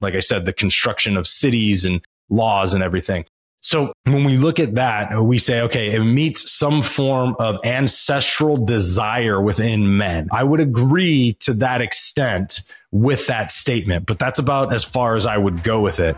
like 0.00 0.14
I 0.14 0.20
said, 0.20 0.46
the 0.46 0.52
construction 0.52 1.16
of 1.16 1.26
cities 1.26 1.84
and 1.84 2.00
laws 2.30 2.72
and 2.72 2.82
everything. 2.82 3.26
So 3.60 3.94
when 4.04 4.24
we 4.24 4.36
look 4.36 4.60
at 4.60 4.74
that, 4.74 5.22
we 5.22 5.38
say, 5.38 5.62
okay, 5.62 5.94
it 5.94 6.04
meets 6.04 6.52
some 6.52 6.82
form 6.82 7.34
of 7.38 7.58
ancestral 7.64 8.58
desire 8.58 9.40
within 9.40 9.96
men. 9.96 10.28
I 10.30 10.44
would 10.44 10.60
agree 10.60 11.34
to 11.40 11.54
that 11.54 11.80
extent 11.80 12.60
with 12.92 13.26
that 13.26 13.50
statement, 13.50 14.04
but 14.06 14.18
that's 14.18 14.38
about 14.38 14.74
as 14.74 14.84
far 14.84 15.16
as 15.16 15.24
I 15.24 15.38
would 15.38 15.62
go 15.62 15.80
with 15.80 15.98
it. 15.98 16.14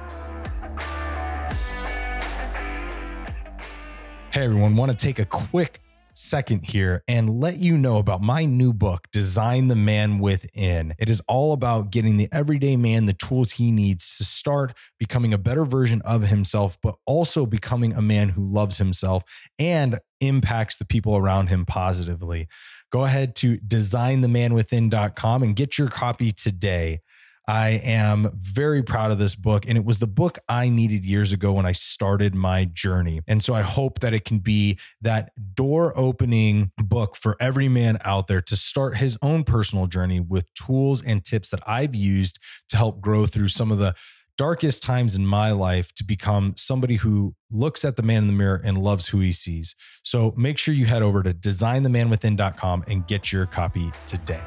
Hey 4.32 4.42
everyone, 4.42 4.76
want 4.76 4.90
to 4.90 4.96
take 4.96 5.20
a 5.20 5.24
quick 5.24 5.80
second 6.16 6.64
here 6.64 7.04
and 7.06 7.40
let 7.40 7.58
you 7.58 7.76
know 7.76 7.98
about 7.98 8.22
my 8.22 8.44
new 8.44 8.72
book, 8.72 9.06
Design 9.12 9.68
the 9.68 9.76
Man 9.76 10.18
Within. 10.18 10.94
It 10.98 11.10
is 11.10 11.20
all 11.28 11.52
about 11.52 11.90
getting 11.90 12.16
the 12.16 12.28
everyday 12.32 12.76
man 12.76 13.06
the 13.06 13.12
tools 13.12 13.52
he 13.52 13.70
needs 13.70 14.16
to 14.16 14.24
start 14.24 14.72
becoming 14.98 15.34
a 15.34 15.38
better 15.38 15.64
version 15.64 16.00
of 16.02 16.22
himself, 16.22 16.78
but 16.82 16.96
also 17.06 17.44
becoming 17.44 17.92
a 17.92 18.02
man 18.02 18.30
who 18.30 18.50
loves 18.50 18.78
himself 18.78 19.22
and 19.58 20.00
impacts 20.20 20.78
the 20.78 20.86
people 20.86 21.16
around 21.16 21.48
him 21.48 21.66
positively. 21.66 22.48
Go 22.90 23.04
ahead 23.04 23.34
to 23.36 23.58
designthemanwithin.com 23.58 25.42
and 25.42 25.54
get 25.54 25.76
your 25.76 25.88
copy 25.88 26.32
today. 26.32 27.00
I 27.48 27.68
am 27.68 28.30
very 28.36 28.82
proud 28.82 29.12
of 29.12 29.18
this 29.18 29.34
book. 29.34 29.66
And 29.66 29.78
it 29.78 29.84
was 29.84 29.98
the 29.98 30.06
book 30.06 30.38
I 30.48 30.68
needed 30.68 31.04
years 31.04 31.32
ago 31.32 31.52
when 31.52 31.66
I 31.66 31.72
started 31.72 32.34
my 32.34 32.64
journey. 32.64 33.20
And 33.28 33.42
so 33.42 33.54
I 33.54 33.62
hope 33.62 34.00
that 34.00 34.12
it 34.12 34.24
can 34.24 34.38
be 34.38 34.78
that 35.02 35.30
door 35.54 35.96
opening 35.96 36.72
book 36.78 37.16
for 37.16 37.36
every 37.38 37.68
man 37.68 37.98
out 38.04 38.26
there 38.26 38.42
to 38.42 38.56
start 38.56 38.96
his 38.96 39.16
own 39.22 39.44
personal 39.44 39.86
journey 39.86 40.20
with 40.20 40.52
tools 40.54 41.02
and 41.02 41.24
tips 41.24 41.50
that 41.50 41.62
I've 41.66 41.94
used 41.94 42.38
to 42.70 42.76
help 42.76 43.00
grow 43.00 43.26
through 43.26 43.48
some 43.48 43.70
of 43.70 43.78
the 43.78 43.94
darkest 44.36 44.82
times 44.82 45.14
in 45.14 45.26
my 45.26 45.50
life 45.50 45.94
to 45.94 46.04
become 46.04 46.52
somebody 46.56 46.96
who 46.96 47.34
looks 47.50 47.84
at 47.84 47.96
the 47.96 48.02
man 48.02 48.22
in 48.22 48.26
the 48.26 48.32
mirror 48.32 48.60
and 48.62 48.76
loves 48.76 49.06
who 49.06 49.20
he 49.20 49.32
sees. 49.32 49.74
So 50.02 50.34
make 50.36 50.58
sure 50.58 50.74
you 50.74 50.84
head 50.84 51.02
over 51.02 51.22
to 51.22 51.32
designthemanwithin.com 51.32 52.84
and 52.86 53.06
get 53.06 53.32
your 53.32 53.46
copy 53.46 53.92
today. 54.06 54.42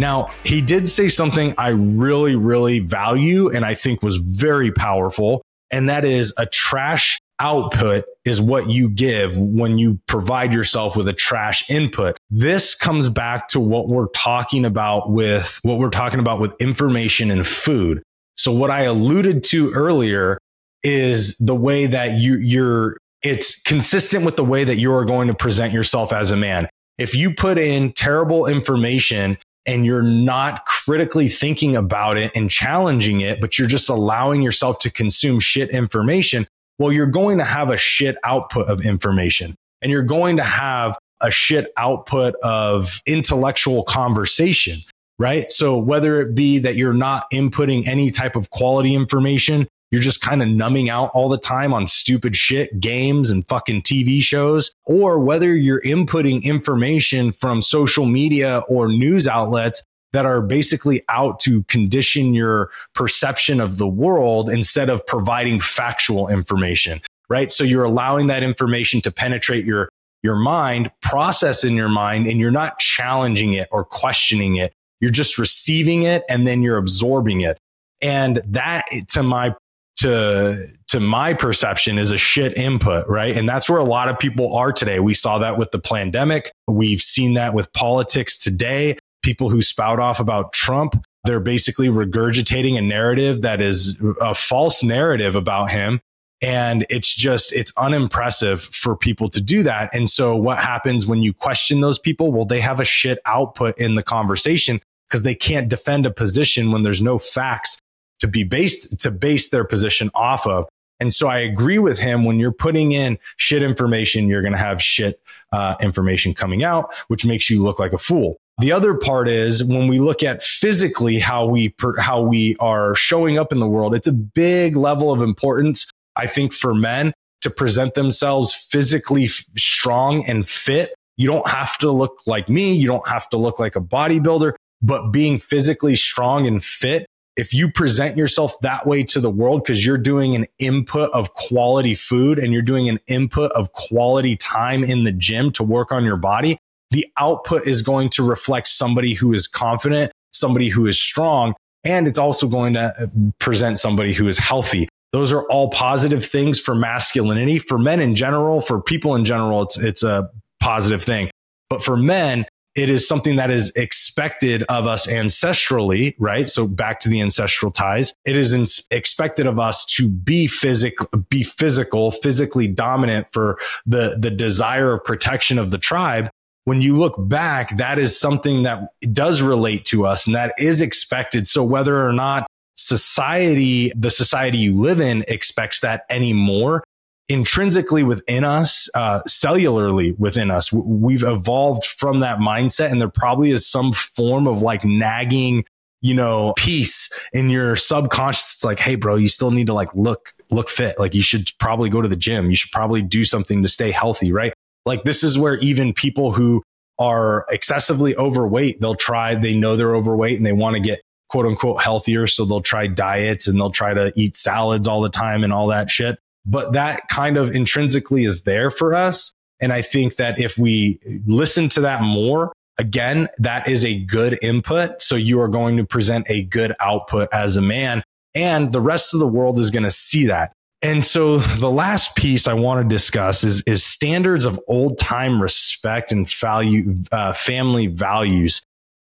Now, 0.00 0.30
he 0.44 0.62
did 0.62 0.88
say 0.88 1.08
something 1.08 1.54
I 1.58 1.68
really, 1.68 2.34
really 2.34 2.78
value 2.80 3.50
and 3.50 3.64
I 3.66 3.74
think 3.74 4.02
was 4.02 4.16
very 4.16 4.72
powerful. 4.72 5.42
And 5.70 5.90
that 5.90 6.04
is 6.04 6.32
a 6.38 6.46
trash 6.46 7.20
output 7.38 8.04
is 8.24 8.40
what 8.40 8.68
you 8.70 8.88
give 8.88 9.38
when 9.38 9.78
you 9.78 10.00
provide 10.06 10.52
yourself 10.54 10.96
with 10.96 11.06
a 11.06 11.12
trash 11.12 11.68
input. 11.70 12.16
This 12.30 12.74
comes 12.74 13.08
back 13.08 13.48
to 13.48 13.60
what 13.60 13.88
we're 13.88 14.08
talking 14.08 14.64
about 14.64 15.10
with 15.10 15.60
what 15.62 15.78
we're 15.78 15.90
talking 15.90 16.18
about 16.18 16.40
with 16.40 16.54
information 16.60 17.30
and 17.30 17.46
food. 17.46 18.02
So 18.36 18.52
what 18.52 18.70
I 18.70 18.82
alluded 18.82 19.42
to 19.44 19.70
earlier 19.72 20.38
is 20.82 21.36
the 21.36 21.54
way 21.54 21.86
that 21.86 22.18
you 22.18 22.38
you're 22.38 22.96
it's 23.22 23.60
consistent 23.62 24.24
with 24.24 24.36
the 24.36 24.44
way 24.44 24.64
that 24.64 24.76
you 24.76 24.94
are 24.94 25.04
going 25.04 25.28
to 25.28 25.34
present 25.34 25.74
yourself 25.74 26.10
as 26.10 26.30
a 26.30 26.36
man. 26.36 26.68
If 26.96 27.14
you 27.14 27.34
put 27.34 27.58
in 27.58 27.92
terrible 27.92 28.46
information 28.46 29.36
and 29.66 29.84
you're 29.84 30.02
not 30.02 30.64
critically 30.64 31.28
thinking 31.28 31.76
about 31.76 32.16
it 32.16 32.32
and 32.34 32.50
challenging 32.50 33.20
it, 33.20 33.40
but 33.40 33.58
you're 33.58 33.68
just 33.68 33.88
allowing 33.88 34.42
yourself 34.42 34.78
to 34.80 34.90
consume 34.90 35.38
shit 35.38 35.70
information, 35.70 36.46
well, 36.78 36.90
you're 36.92 37.06
going 37.06 37.38
to 37.38 37.44
have 37.44 37.70
a 37.70 37.76
shit 37.76 38.16
output 38.24 38.68
of 38.68 38.80
information 38.80 39.54
and 39.82 39.92
you're 39.92 40.02
going 40.02 40.36
to 40.36 40.42
have 40.42 40.96
a 41.20 41.30
shit 41.30 41.70
output 41.76 42.34
of 42.42 43.02
intellectual 43.06 43.82
conversation, 43.84 44.80
right? 45.18 45.50
So 45.50 45.76
whether 45.76 46.20
it 46.22 46.34
be 46.34 46.58
that 46.60 46.76
you're 46.76 46.94
not 46.94 47.30
inputting 47.30 47.86
any 47.86 48.10
type 48.10 48.36
of 48.36 48.48
quality 48.50 48.94
information, 48.94 49.68
you're 49.90 50.00
just 50.00 50.20
kind 50.20 50.42
of 50.42 50.48
numbing 50.48 50.88
out 50.88 51.10
all 51.14 51.28
the 51.28 51.38
time 51.38 51.74
on 51.74 51.86
stupid 51.86 52.36
shit, 52.36 52.80
games 52.80 53.30
and 53.30 53.46
fucking 53.48 53.82
TV 53.82 54.20
shows, 54.20 54.70
or 54.84 55.18
whether 55.18 55.56
you're 55.56 55.80
inputting 55.82 56.42
information 56.42 57.32
from 57.32 57.60
social 57.60 58.06
media 58.06 58.62
or 58.68 58.88
news 58.88 59.26
outlets 59.26 59.82
that 60.12 60.26
are 60.26 60.40
basically 60.40 61.02
out 61.08 61.38
to 61.40 61.62
condition 61.64 62.34
your 62.34 62.70
perception 62.94 63.60
of 63.60 63.78
the 63.78 63.86
world 63.86 64.50
instead 64.50 64.88
of 64.88 65.04
providing 65.06 65.60
factual 65.60 66.28
information, 66.28 67.00
right? 67.28 67.50
So 67.50 67.64
you're 67.64 67.84
allowing 67.84 68.26
that 68.28 68.42
information 68.42 69.00
to 69.02 69.12
penetrate 69.12 69.64
your, 69.64 69.88
your 70.22 70.36
mind, 70.36 70.90
process 71.00 71.62
in 71.64 71.74
your 71.74 71.88
mind, 71.88 72.26
and 72.26 72.40
you're 72.40 72.50
not 72.50 72.78
challenging 72.78 73.54
it 73.54 73.68
or 73.70 73.84
questioning 73.84 74.56
it. 74.56 74.72
You're 75.00 75.12
just 75.12 75.38
receiving 75.38 76.02
it 76.02 76.24
and 76.28 76.46
then 76.46 76.62
you're 76.62 76.76
absorbing 76.76 77.40
it. 77.40 77.58
And 78.02 78.42
that 78.46 78.84
to 79.10 79.22
my 79.22 79.54
to 80.00 80.66
to 80.88 81.00
my 81.00 81.32
perception 81.34 81.98
is 81.98 82.10
a 82.10 82.18
shit 82.18 82.56
input, 82.56 83.06
right? 83.08 83.36
And 83.36 83.48
that's 83.48 83.70
where 83.70 83.78
a 83.78 83.84
lot 83.84 84.08
of 84.08 84.18
people 84.18 84.54
are 84.54 84.72
today. 84.72 85.00
We 85.00 85.14
saw 85.14 85.38
that 85.38 85.56
with 85.56 85.70
the 85.70 85.78
pandemic. 85.78 86.50
We've 86.66 87.00
seen 87.00 87.34
that 87.34 87.54
with 87.54 87.72
politics 87.72 88.36
today 88.36 88.96
people 89.22 89.50
who 89.50 89.62
spout 89.62 90.00
off 90.00 90.20
about 90.20 90.52
Trump. 90.52 91.02
They're 91.24 91.40
basically 91.40 91.88
regurgitating 91.88 92.78
a 92.78 92.80
narrative 92.80 93.42
that 93.42 93.60
is 93.60 94.02
a 94.20 94.34
false 94.34 94.82
narrative 94.82 95.36
about 95.36 95.70
him. 95.70 96.00
And 96.42 96.86
it's 96.88 97.14
just, 97.14 97.52
it's 97.52 97.70
unimpressive 97.76 98.62
for 98.62 98.96
people 98.96 99.28
to 99.28 99.42
do 99.42 99.62
that. 99.64 99.90
And 99.92 100.08
so 100.08 100.34
what 100.34 100.58
happens 100.58 101.06
when 101.06 101.22
you 101.22 101.34
question 101.34 101.82
those 101.82 101.98
people? 101.98 102.32
Well, 102.32 102.46
they 102.46 102.60
have 102.60 102.80
a 102.80 102.84
shit 102.84 103.18
output 103.26 103.76
in 103.76 103.94
the 103.94 104.02
conversation 104.02 104.80
because 105.08 105.22
they 105.22 105.34
can't 105.34 105.68
defend 105.68 106.06
a 106.06 106.10
position 106.10 106.72
when 106.72 106.82
there's 106.82 107.02
no 107.02 107.18
facts 107.18 107.78
to 108.20 108.26
be 108.26 108.44
based, 108.44 109.00
to 109.00 109.10
base 109.10 109.50
their 109.50 109.64
position 109.64 110.10
off 110.14 110.46
of. 110.46 110.68
And 111.00 111.12
so 111.14 111.28
I 111.28 111.38
agree 111.38 111.78
with 111.78 111.98
him 111.98 112.24
when 112.24 112.38
you're 112.38 112.52
putting 112.52 112.92
in 112.92 113.18
shit 113.36 113.62
information, 113.62 114.28
you're 114.28 114.42
going 114.42 114.52
to 114.52 114.58
have 114.58 114.82
shit 114.82 115.20
uh, 115.52 115.74
information 115.80 116.34
coming 116.34 116.62
out, 116.62 116.94
which 117.08 117.24
makes 117.24 117.48
you 117.48 117.62
look 117.62 117.78
like 117.78 117.92
a 117.92 117.98
fool. 117.98 118.36
The 118.58 118.72
other 118.72 118.94
part 118.94 119.26
is 119.26 119.64
when 119.64 119.88
we 119.88 119.98
look 119.98 120.22
at 120.22 120.42
physically 120.42 121.18
how 121.18 121.46
we 121.46 121.70
per, 121.70 121.98
how 121.98 122.20
we 122.20 122.56
are 122.60 122.94
showing 122.94 123.38
up 123.38 123.52
in 123.52 123.58
the 123.58 123.66
world, 123.66 123.94
it's 123.94 124.06
a 124.06 124.12
big 124.12 124.76
level 124.76 125.10
of 125.10 125.22
importance 125.22 125.90
I 126.16 126.26
think 126.26 126.52
for 126.52 126.74
men 126.74 127.14
to 127.40 127.48
present 127.48 127.94
themselves 127.94 128.52
physically 128.52 129.24
f- 129.24 129.44
strong 129.56 130.24
and 130.26 130.46
fit. 130.46 130.94
You 131.16 131.26
don't 131.26 131.48
have 131.48 131.78
to 131.78 131.90
look 131.90 132.20
like 132.26 132.50
me, 132.50 132.74
you 132.74 132.86
don't 132.86 133.08
have 133.08 133.30
to 133.30 133.38
look 133.38 133.58
like 133.58 133.76
a 133.76 133.80
bodybuilder, 133.80 134.52
but 134.82 135.10
being 135.10 135.38
physically 135.38 135.96
strong 135.96 136.46
and 136.46 136.62
fit 136.62 137.06
if 137.36 137.54
you 137.54 137.70
present 137.70 138.16
yourself 138.16 138.58
that 138.60 138.86
way 138.86 139.02
to 139.04 139.20
the 139.20 139.30
world 139.30 139.62
because 139.64 139.84
you're 139.84 139.98
doing 139.98 140.34
an 140.34 140.46
input 140.58 141.10
of 141.12 141.32
quality 141.34 141.94
food 141.94 142.38
and 142.38 142.52
you're 142.52 142.62
doing 142.62 142.88
an 142.88 142.98
input 143.06 143.50
of 143.52 143.72
quality 143.72 144.36
time 144.36 144.84
in 144.84 145.04
the 145.04 145.12
gym 145.12 145.50
to 145.52 145.62
work 145.62 145.92
on 145.92 146.04
your 146.04 146.16
body, 146.16 146.58
the 146.90 147.06
output 147.18 147.66
is 147.66 147.82
going 147.82 148.10
to 148.10 148.22
reflect 148.22 148.68
somebody 148.68 149.14
who 149.14 149.32
is 149.32 149.46
confident, 149.46 150.12
somebody 150.32 150.68
who 150.68 150.86
is 150.86 150.98
strong, 150.98 151.54
and 151.84 152.06
it's 152.06 152.18
also 152.18 152.48
going 152.48 152.74
to 152.74 152.80
uh, 152.80 153.06
present 153.38 153.78
somebody 153.78 154.12
who 154.12 154.28
is 154.28 154.38
healthy. 154.38 154.88
Those 155.12 155.32
are 155.32 155.42
all 155.44 155.70
positive 155.70 156.24
things 156.24 156.60
for 156.60 156.74
masculinity. 156.74 157.58
For 157.58 157.78
men 157.78 158.00
in 158.00 158.14
general, 158.14 158.60
for 158.60 158.80
people 158.80 159.14
in 159.14 159.24
general, 159.24 159.62
it's, 159.62 159.78
it's 159.78 160.02
a 160.02 160.30
positive 160.60 161.02
thing. 161.02 161.30
But 161.68 161.82
for 161.82 161.96
men, 161.96 162.46
it 162.80 162.88
is 162.88 163.06
something 163.06 163.36
that 163.36 163.50
is 163.50 163.70
expected 163.76 164.62
of 164.64 164.86
us 164.86 165.06
ancestrally, 165.06 166.14
right? 166.18 166.48
So 166.48 166.66
back 166.66 167.00
to 167.00 167.08
the 167.08 167.20
ancestral 167.20 167.70
ties. 167.70 168.14
It 168.24 168.36
is 168.36 168.54
in- 168.54 168.66
expected 168.90 169.46
of 169.46 169.58
us 169.58 169.84
to 169.96 170.08
be 170.08 170.46
physical, 170.46 171.06
be 171.28 171.42
physical, 171.42 172.10
physically 172.10 172.68
dominant 172.68 173.26
for 173.32 173.58
the, 173.84 174.16
the 174.18 174.30
desire 174.30 174.94
of 174.94 175.04
protection 175.04 175.58
of 175.58 175.70
the 175.70 175.78
tribe 175.78 176.30
when 176.64 176.82
you 176.82 176.94
look 176.94 177.14
back, 177.16 177.76
that 177.78 177.98
is 177.98 178.18
something 178.18 178.64
that 178.64 178.90
does 179.12 179.40
relate 179.40 179.84
to 179.86 180.06
us 180.06 180.26
and 180.26 180.36
that 180.36 180.54
is 180.58 180.80
expected. 180.80 181.46
So 181.46 181.64
whether 181.64 182.06
or 182.06 182.12
not 182.12 182.46
society, 182.76 183.92
the 183.96 184.10
society 184.10 184.58
you 184.58 184.74
live 184.74 185.00
in 185.00 185.24
expects 185.26 185.80
that 185.80 186.04
anymore, 186.10 186.84
intrinsically 187.30 188.02
within 188.02 188.42
us, 188.42 188.90
uh, 188.94 189.20
cellularly 189.22 190.18
within 190.18 190.50
us, 190.50 190.72
we've 190.72 191.22
evolved 191.22 191.86
from 191.86 192.20
that 192.20 192.38
mindset. 192.38 192.90
And 192.90 193.00
there 193.00 193.08
probably 193.08 193.52
is 193.52 193.66
some 193.66 193.92
form 193.92 194.48
of 194.48 194.62
like 194.62 194.84
nagging, 194.84 195.64
you 196.02 196.12
know, 196.12 196.52
piece 196.56 197.08
in 197.32 197.48
your 197.48 197.76
subconscious. 197.76 198.54
It's 198.54 198.64
like, 198.64 198.80
Hey, 198.80 198.96
bro, 198.96 199.14
you 199.14 199.28
still 199.28 199.52
need 199.52 199.68
to 199.68 199.74
like 199.74 199.94
look, 199.94 200.32
look 200.50 200.68
fit. 200.68 200.98
Like 200.98 201.14
you 201.14 201.22
should 201.22 201.48
probably 201.60 201.88
go 201.88 202.02
to 202.02 202.08
the 202.08 202.16
gym. 202.16 202.50
You 202.50 202.56
should 202.56 202.72
probably 202.72 203.00
do 203.00 203.24
something 203.24 203.62
to 203.62 203.68
stay 203.68 203.92
healthy. 203.92 204.32
Right. 204.32 204.52
Like 204.84 205.04
this 205.04 205.22
is 205.22 205.38
where 205.38 205.56
even 205.58 205.94
people 205.94 206.32
who 206.32 206.64
are 206.98 207.46
excessively 207.48 208.16
overweight, 208.16 208.80
they'll 208.80 208.96
try, 208.96 209.36
they 209.36 209.54
know 209.54 209.76
they're 209.76 209.94
overweight 209.94 210.36
and 210.36 210.44
they 210.44 210.52
want 210.52 210.74
to 210.74 210.80
get 210.80 211.00
quote 211.28 211.46
unquote 211.46 211.80
healthier. 211.80 212.26
So 212.26 212.44
they'll 212.44 212.60
try 212.60 212.88
diets 212.88 213.46
and 213.46 213.56
they'll 213.56 213.70
try 213.70 213.94
to 213.94 214.12
eat 214.16 214.34
salads 214.34 214.88
all 214.88 215.00
the 215.00 215.08
time 215.08 215.44
and 215.44 215.52
all 215.52 215.68
that 215.68 215.90
shit. 215.90 216.18
But 216.46 216.72
that 216.72 217.08
kind 217.08 217.36
of 217.36 217.50
intrinsically 217.52 218.24
is 218.24 218.42
there 218.42 218.70
for 218.70 218.94
us. 218.94 219.32
And 219.60 219.72
I 219.72 219.82
think 219.82 220.16
that 220.16 220.40
if 220.40 220.56
we 220.56 220.98
listen 221.26 221.68
to 221.70 221.80
that 221.82 222.02
more, 222.02 222.52
again, 222.78 223.28
that 223.38 223.68
is 223.68 223.84
a 223.84 224.00
good 224.00 224.38
input. 224.42 225.02
So 225.02 225.14
you 225.16 225.40
are 225.40 225.48
going 225.48 225.76
to 225.76 225.84
present 225.84 226.26
a 226.30 226.42
good 226.44 226.74
output 226.80 227.28
as 227.32 227.56
a 227.56 227.62
man. 227.62 228.02
And 228.34 228.72
the 228.72 228.80
rest 228.80 229.12
of 229.12 229.20
the 229.20 229.26
world 229.26 229.58
is 229.58 229.70
going 229.70 229.82
to 229.82 229.90
see 229.90 230.26
that. 230.26 230.52
And 230.82 231.04
so 231.04 231.38
the 231.38 231.70
last 231.70 232.16
piece 232.16 232.48
I 232.48 232.54
want 232.54 232.82
to 232.82 232.94
discuss 232.94 233.44
is, 233.44 233.60
is 233.62 233.84
standards 233.84 234.46
of 234.46 234.58
old 234.66 234.96
time 234.96 235.42
respect 235.42 236.10
and 236.10 236.28
value, 236.28 237.02
uh, 237.12 237.34
family 237.34 237.86
values. 237.86 238.62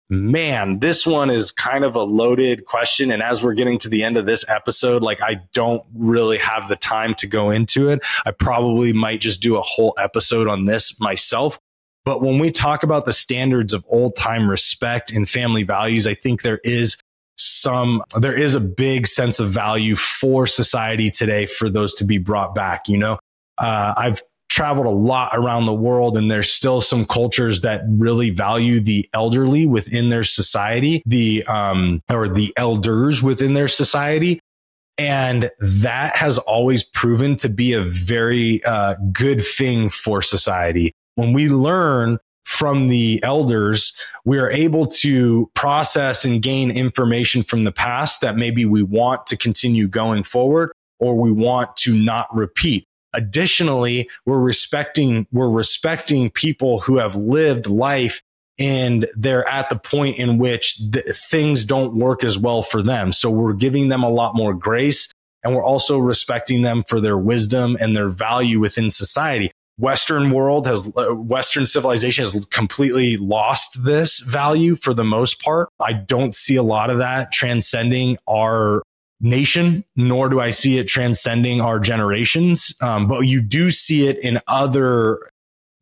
Man, 0.10 0.80
this 0.80 1.06
one 1.06 1.32
is 1.32 1.52
kind 1.52 1.84
of 1.84 1.96
a 1.96 2.04
loaded 2.04 2.66
question. 2.66 3.10
And 3.10 3.24
as 3.24 3.42
we're 3.42 3.56
getting 3.56 3.80
to 3.80 3.90
the 3.90 4.04
end 4.04 4.18
of 4.18 4.28
this 4.28 4.48
episode, 4.48 5.02
like 5.02 5.22
I 5.22 5.42
don't 5.52 5.84
really 5.96 6.38
have 6.38 6.68
the 6.68 6.76
time 6.76 7.16
to 7.16 7.28
go 7.28 7.50
into 7.50 7.90
it. 7.90 8.04
I 8.26 8.32
probably 8.32 8.94
might 8.94 9.20
just 9.20 9.42
do 9.42 9.58
a 9.58 9.62
whole 9.62 9.96
episode 9.98 10.48
on 10.48 10.66
this 10.66 11.00
myself. 11.00 11.58
But 12.04 12.22
when 12.22 12.38
we 12.38 12.52
talk 12.52 12.84
about 12.84 13.06
the 13.06 13.14
standards 13.14 13.74
of 13.74 13.84
old 13.90 14.16
time 14.16 14.48
respect 14.48 15.12
and 15.12 15.28
family 15.28 15.64
values, 15.64 16.06
I 16.06 16.14
think 16.14 16.44
there 16.44 16.60
is 16.64 16.98
some 17.38 18.02
there 18.20 18.36
is 18.36 18.56
a 18.56 18.60
big 18.60 19.08
sense 19.08 19.40
of 19.40 19.50
value 19.50 19.96
for 19.96 20.48
society 20.48 21.10
today 21.10 21.46
for 21.46 21.70
those 21.70 21.94
to 21.96 22.06
be 22.06 22.18
brought 22.18 22.56
back 22.56 22.88
you 22.88 22.98
know 22.98 23.20
uh, 23.58 23.94
i've 23.98 24.22
traveled 24.50 24.86
a 24.86 24.90
lot 24.90 25.32
around 25.34 25.66
the 25.66 25.74
world 25.74 26.18
and 26.18 26.32
there's 26.32 26.52
still 26.52 26.80
some 26.80 27.06
cultures 27.06 27.62
that 27.62 27.82
really 27.90 28.30
value 28.30 28.80
the 28.80 29.08
elderly 29.14 29.66
within 29.66 30.10
their 30.10 30.24
society 30.24 31.02
the 31.06 31.44
um 31.46 32.02
or 32.10 32.30
the 32.30 32.54
elders 32.56 33.22
within 33.22 33.54
their 33.54 33.68
society 33.68 34.40
and 34.98 35.50
that 35.60 36.16
has 36.16 36.38
always 36.38 36.84
proven 36.84 37.36
to 37.36 37.50
be 37.50 37.74
a 37.74 37.82
very 37.82 38.64
uh, 38.64 38.96
good 39.12 39.44
thing 39.44 39.90
for 39.90 40.22
society 40.22 40.94
when 41.16 41.34
we 41.34 41.50
learn 41.50 42.18
from 42.46 42.88
the 42.88 43.22
elders, 43.24 43.94
we 44.24 44.38
are 44.38 44.50
able 44.52 44.86
to 44.86 45.50
process 45.56 46.24
and 46.24 46.42
gain 46.42 46.72
information 46.72 47.44
from 47.44 47.64
the 47.64 47.72
past 47.72 48.22
that 48.22 48.38
maybe 48.38 48.66
we 48.66 48.84
want 48.84 49.26
to 49.28 49.36
continue 49.36 49.88
going 49.88 50.24
forward 50.24 50.72
or 51.00 51.16
we 51.16 51.32
want 51.32 51.76
to 51.76 51.94
not 51.94 52.34
repeat. 52.34 52.86
Additionally, 53.16 54.10
we're 54.26 54.40
respecting, 54.40 55.26
we're 55.32 55.50
respecting 55.50 56.30
people 56.30 56.80
who 56.82 56.98
have 56.98 57.16
lived 57.16 57.68
life 57.68 58.22
and 58.58 59.08
they're 59.16 59.48
at 59.48 59.70
the 59.70 59.78
point 59.78 60.18
in 60.18 60.38
which 60.38 60.78
the, 60.78 61.02
things 61.30 61.66
don't 61.66 61.96
work 61.96 62.24
as 62.24 62.38
well 62.38 62.62
for 62.62 62.82
them. 62.82 63.12
So 63.12 63.30
we're 63.30 63.54
giving 63.54 63.90
them 63.90 64.04
a 64.04 64.10
lot 64.10 64.36
more 64.36 64.54
grace 64.54 65.12
and 65.44 65.54
we're 65.54 65.64
also 65.64 65.98
respecting 65.98 66.62
them 66.62 66.84
for 66.84 67.00
their 67.00 67.18
wisdom 67.18 67.78
and 67.80 67.96
their 67.96 68.10
value 68.10 68.60
within 68.60 68.90
society. 68.90 69.52
Western 69.78 70.32
world 70.32 70.66
has 70.68 70.90
uh, 70.96 71.14
Western 71.14 71.66
civilization 71.66 72.24
has 72.24 72.46
completely 72.46 73.18
lost 73.18 73.84
this 73.84 74.22
value 74.22 74.76
for 74.76 74.94
the 74.94 75.04
most 75.04 75.42
part. 75.42 75.68
I 75.82 75.92
don't 75.92 76.34
see 76.34 76.56
a 76.56 76.64
lot 76.64 76.90
of 76.90 77.00
that 77.00 77.34
transcending 77.34 78.18
our 78.28 78.84
nation, 79.22 79.84
nor 79.96 80.30
do 80.30 80.40
I 80.40 80.52
see 80.52 80.78
it 80.78 80.88
transcending 80.88 81.62
our 81.62 81.80
generations. 81.80 82.76
Um, 82.82 83.08
but 83.08 83.22
you 83.22 83.42
do 83.42 83.72
see 83.72 84.08
it 84.08 84.20
in 84.20 84.40
other, 84.48 85.32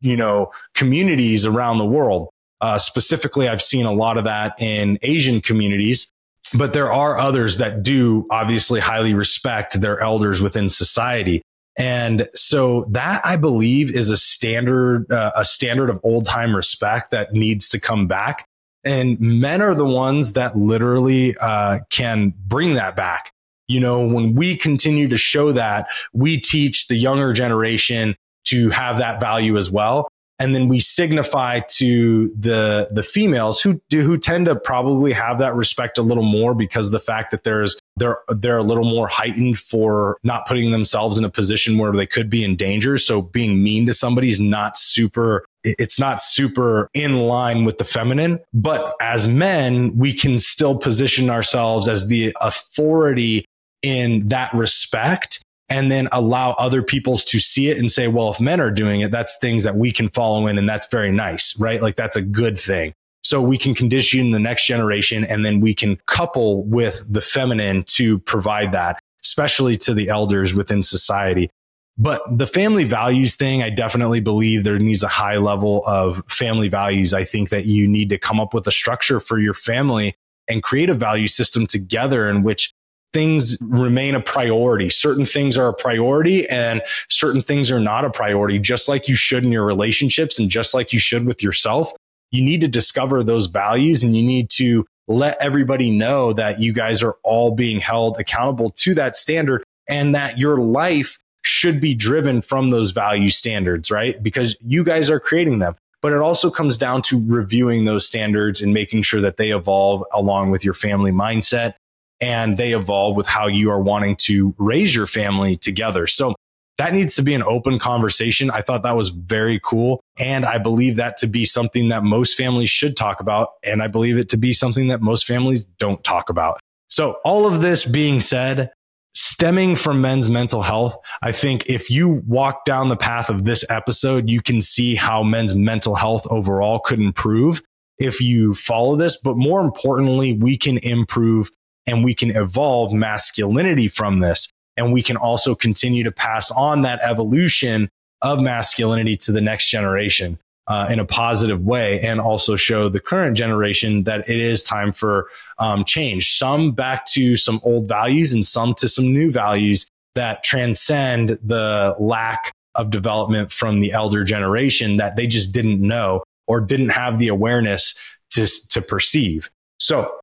you 0.00 0.16
know, 0.16 0.52
communities 0.74 1.44
around 1.44 1.78
the 1.78 1.84
world. 1.84 2.28
Uh, 2.60 2.78
specifically, 2.78 3.48
I've 3.48 3.62
seen 3.62 3.86
a 3.86 3.92
lot 3.92 4.16
of 4.16 4.24
that 4.24 4.54
in 4.58 4.98
Asian 5.02 5.40
communities, 5.40 6.08
but 6.54 6.72
there 6.72 6.92
are 6.92 7.18
others 7.18 7.58
that 7.58 7.82
do 7.82 8.26
obviously 8.30 8.80
highly 8.80 9.14
respect 9.14 9.80
their 9.80 10.00
elders 10.00 10.40
within 10.40 10.68
society. 10.68 11.42
And 11.76 12.28
so 12.34 12.86
that 12.90 13.20
I 13.24 13.36
believe 13.36 13.90
is 13.90 14.08
a 14.08 14.16
standard, 14.16 15.10
uh, 15.10 15.32
a 15.34 15.44
standard 15.44 15.90
of 15.90 16.00
old 16.04 16.24
time 16.24 16.54
respect 16.54 17.10
that 17.10 17.32
needs 17.32 17.68
to 17.70 17.80
come 17.80 18.06
back. 18.06 18.46
And 18.84 19.18
men 19.20 19.62
are 19.62 19.74
the 19.74 19.84
ones 19.84 20.34
that 20.34 20.56
literally 20.56 21.36
uh, 21.36 21.80
can 21.90 22.34
bring 22.46 22.74
that 22.74 22.96
back. 22.96 23.32
You 23.66 23.80
know, 23.80 24.06
when 24.06 24.34
we 24.34 24.56
continue 24.56 25.08
to 25.08 25.16
show 25.16 25.52
that, 25.52 25.88
we 26.12 26.38
teach 26.38 26.88
the 26.88 26.96
younger 26.96 27.32
generation 27.32 28.14
to 28.46 28.68
have 28.70 28.98
that 28.98 29.20
value 29.20 29.56
as 29.56 29.70
well 29.70 30.08
and 30.38 30.54
then 30.54 30.68
we 30.68 30.80
signify 30.80 31.60
to 31.60 32.28
the 32.38 32.88
the 32.90 33.02
females 33.02 33.60
who 33.60 33.80
do, 33.88 34.02
who 34.02 34.18
tend 34.18 34.46
to 34.46 34.56
probably 34.56 35.12
have 35.12 35.38
that 35.38 35.54
respect 35.54 35.98
a 35.98 36.02
little 36.02 36.24
more 36.24 36.54
because 36.54 36.90
the 36.90 37.00
fact 37.00 37.30
that 37.30 37.44
there's 37.44 37.76
they're 37.96 38.18
they're 38.28 38.58
a 38.58 38.62
little 38.62 38.84
more 38.84 39.06
heightened 39.06 39.58
for 39.58 40.18
not 40.22 40.46
putting 40.46 40.70
themselves 40.72 41.16
in 41.16 41.24
a 41.24 41.30
position 41.30 41.78
where 41.78 41.92
they 41.92 42.06
could 42.06 42.28
be 42.28 42.42
in 42.42 42.56
danger 42.56 42.98
so 42.98 43.22
being 43.22 43.62
mean 43.62 43.86
to 43.86 43.94
somebody 43.94 44.28
is 44.28 44.40
not 44.40 44.76
super 44.76 45.44
it's 45.64 45.98
not 45.98 46.20
super 46.20 46.88
in 46.94 47.16
line 47.16 47.64
with 47.64 47.78
the 47.78 47.84
feminine 47.84 48.38
but 48.52 48.94
as 49.00 49.26
men 49.26 49.96
we 49.96 50.12
can 50.12 50.38
still 50.38 50.76
position 50.76 51.30
ourselves 51.30 51.88
as 51.88 52.06
the 52.06 52.34
authority 52.40 53.44
in 53.82 54.26
that 54.26 54.52
respect 54.54 55.44
and 55.68 55.90
then 55.90 56.08
allow 56.12 56.52
other 56.52 56.82
peoples 56.82 57.24
to 57.24 57.38
see 57.38 57.68
it 57.68 57.78
and 57.78 57.90
say, 57.90 58.08
well, 58.08 58.30
if 58.30 58.40
men 58.40 58.60
are 58.60 58.70
doing 58.70 59.00
it, 59.00 59.10
that's 59.10 59.36
things 59.38 59.64
that 59.64 59.76
we 59.76 59.92
can 59.92 60.08
follow 60.10 60.46
in. 60.46 60.58
And 60.58 60.68
that's 60.68 60.86
very 60.86 61.10
nice, 61.10 61.58
right? 61.58 61.80
Like 61.80 61.96
that's 61.96 62.16
a 62.16 62.22
good 62.22 62.58
thing. 62.58 62.92
So 63.22 63.40
we 63.40 63.56
can 63.56 63.74
condition 63.74 64.32
the 64.32 64.38
next 64.38 64.66
generation 64.66 65.24
and 65.24 65.44
then 65.46 65.60
we 65.60 65.74
can 65.74 65.96
couple 66.06 66.64
with 66.64 67.04
the 67.08 67.22
feminine 67.22 67.84
to 67.88 68.18
provide 68.20 68.72
that, 68.72 68.98
especially 69.24 69.78
to 69.78 69.94
the 69.94 70.10
elders 70.10 70.54
within 70.54 70.82
society. 70.82 71.50
But 71.96 72.22
the 72.30 72.46
family 72.46 72.84
values 72.84 73.36
thing, 73.36 73.62
I 73.62 73.70
definitely 73.70 74.20
believe 74.20 74.64
there 74.64 74.78
needs 74.78 75.02
a 75.04 75.08
high 75.08 75.36
level 75.36 75.84
of 75.86 76.22
family 76.28 76.68
values. 76.68 77.14
I 77.14 77.24
think 77.24 77.50
that 77.50 77.66
you 77.66 77.86
need 77.86 78.08
to 78.10 78.18
come 78.18 78.40
up 78.40 78.52
with 78.52 78.66
a 78.66 78.72
structure 78.72 79.20
for 79.20 79.38
your 79.38 79.54
family 79.54 80.16
and 80.48 80.62
create 80.62 80.90
a 80.90 80.94
value 80.94 81.28
system 81.28 81.66
together 81.66 82.28
in 82.28 82.42
which 82.42 82.72
things 83.12 83.56
remain 83.60 84.16
a 84.16 84.20
priority. 84.20 84.90
Certain 84.90 85.24
things 85.24 85.56
are 85.56 85.68
a 85.68 85.72
priority 85.72 86.48
and 86.48 86.82
certain 87.08 87.40
things 87.40 87.70
are 87.70 87.78
not 87.78 88.04
a 88.04 88.10
priority, 88.10 88.58
just 88.58 88.88
like 88.88 89.06
you 89.06 89.14
should 89.14 89.44
in 89.44 89.52
your 89.52 89.64
relationships 89.64 90.38
and 90.38 90.50
just 90.50 90.74
like 90.74 90.92
you 90.92 90.98
should 90.98 91.24
with 91.24 91.42
yourself. 91.42 91.92
You 92.32 92.42
need 92.42 92.60
to 92.62 92.68
discover 92.68 93.22
those 93.22 93.46
values 93.46 94.02
and 94.02 94.16
you 94.16 94.24
need 94.24 94.50
to 94.54 94.84
let 95.06 95.40
everybody 95.40 95.92
know 95.92 96.32
that 96.32 96.60
you 96.60 96.72
guys 96.72 97.04
are 97.04 97.14
all 97.22 97.52
being 97.52 97.78
held 97.78 98.18
accountable 98.18 98.70
to 98.70 98.94
that 98.94 99.14
standard 99.14 99.62
and 99.88 100.14
that 100.16 100.38
your 100.38 100.58
life 100.58 101.18
should 101.44 101.80
be 101.80 101.94
driven 101.94 102.40
from 102.40 102.70
those 102.70 102.90
value 102.90 103.28
standards, 103.28 103.90
right? 103.90 104.22
Because 104.22 104.56
you 104.60 104.82
guys 104.82 105.10
are 105.10 105.20
creating 105.20 105.58
them. 105.58 105.76
But 106.00 106.12
it 106.12 106.20
also 106.20 106.50
comes 106.50 106.76
down 106.76 107.02
to 107.02 107.22
reviewing 107.26 107.84
those 107.84 108.06
standards 108.06 108.60
and 108.60 108.74
making 108.74 109.02
sure 109.02 109.20
that 109.22 109.36
they 109.36 109.50
evolve 109.50 110.04
along 110.12 110.50
with 110.50 110.64
your 110.64 110.74
family 110.74 111.12
mindset 111.12 111.74
and 112.20 112.58
they 112.58 112.72
evolve 112.72 113.16
with 113.16 113.26
how 113.26 113.46
you 113.46 113.70
are 113.70 113.80
wanting 113.80 114.16
to 114.16 114.54
raise 114.58 114.94
your 114.94 115.06
family 115.06 115.56
together. 115.56 116.06
So 116.06 116.34
that 116.76 116.92
needs 116.92 117.14
to 117.16 117.22
be 117.22 117.34
an 117.34 117.42
open 117.42 117.78
conversation. 117.78 118.50
I 118.50 118.60
thought 118.60 118.82
that 118.82 118.96
was 118.96 119.10
very 119.10 119.60
cool. 119.62 120.00
And 120.18 120.44
I 120.44 120.58
believe 120.58 120.96
that 120.96 121.16
to 121.18 121.26
be 121.26 121.44
something 121.44 121.88
that 121.88 122.02
most 122.02 122.36
families 122.36 122.70
should 122.70 122.96
talk 122.96 123.20
about. 123.20 123.52
And 123.62 123.82
I 123.82 123.86
believe 123.86 124.18
it 124.18 124.28
to 124.30 124.36
be 124.36 124.52
something 124.52 124.88
that 124.88 125.00
most 125.00 125.26
families 125.26 125.64
don't 125.64 126.02
talk 126.04 126.28
about. 126.30 126.60
So 126.88 127.18
all 127.24 127.46
of 127.46 127.62
this 127.62 127.84
being 127.84 128.20
said, 128.20 128.72
stemming 129.14 129.76
from 129.76 130.00
men's 130.00 130.28
mental 130.28 130.62
health, 130.62 130.96
I 131.22 131.32
think 131.32 131.66
if 131.66 131.90
you 131.90 132.22
walk 132.26 132.64
down 132.64 132.88
the 132.88 132.96
path 132.96 133.28
of 133.28 133.44
this 133.44 133.64
episode, 133.70 134.28
you 134.28 134.42
can 134.42 134.60
see 134.60 134.94
how 134.94 135.22
men's 135.22 135.54
mental 135.54 135.94
health 135.94 136.26
overall 136.30 136.80
could 136.80 137.00
improve 137.00 137.62
if 137.98 138.20
you 138.20 138.54
follow 138.54 138.96
this. 138.96 139.16
But 139.16 139.36
more 139.36 139.60
importantly, 139.60 140.32
we 140.32 140.56
can 140.56 140.78
improve 140.78 141.50
and 141.86 142.04
we 142.04 142.14
can 142.14 142.30
evolve 142.30 142.92
masculinity 142.92 143.88
from 143.88 144.20
this. 144.20 144.48
And 144.76 144.92
we 144.92 145.02
can 145.02 145.16
also 145.16 145.54
continue 145.54 146.02
to 146.02 146.10
pass 146.10 146.50
on 146.50 146.82
that 146.82 147.00
evolution 147.02 147.88
of 148.22 148.40
masculinity 148.40 149.16
to 149.16 149.32
the 149.32 149.40
next 149.40 149.70
generation 149.70 150.38
uh, 150.66 150.86
in 150.90 150.98
a 150.98 151.04
positive 151.04 151.62
way 151.62 152.00
and 152.00 152.20
also 152.20 152.56
show 152.56 152.88
the 152.88 153.00
current 153.00 153.36
generation 153.36 154.04
that 154.04 154.28
it 154.28 154.40
is 154.40 154.62
time 154.62 154.92
for 154.92 155.28
um, 155.58 155.84
change. 155.84 156.36
Some 156.38 156.72
back 156.72 157.04
to 157.06 157.36
some 157.36 157.60
old 157.64 157.88
values 157.88 158.32
and 158.32 158.44
some 158.44 158.74
to 158.74 158.88
some 158.88 159.12
new 159.12 159.30
values 159.30 159.86
that 160.14 160.42
transcend 160.42 161.38
the 161.42 161.94
lack 161.98 162.52
of 162.74 162.90
development 162.90 163.52
from 163.52 163.80
the 163.80 163.92
elder 163.92 164.24
generation 164.24 164.96
that 164.96 165.16
they 165.16 165.26
just 165.26 165.52
didn't 165.52 165.80
know 165.80 166.22
or 166.46 166.60
didn't 166.60 166.90
have 166.90 167.18
the 167.18 167.28
awareness 167.28 167.94
to, 168.30 168.46
to 168.70 168.80
perceive. 168.82 169.50
So, 169.78 170.18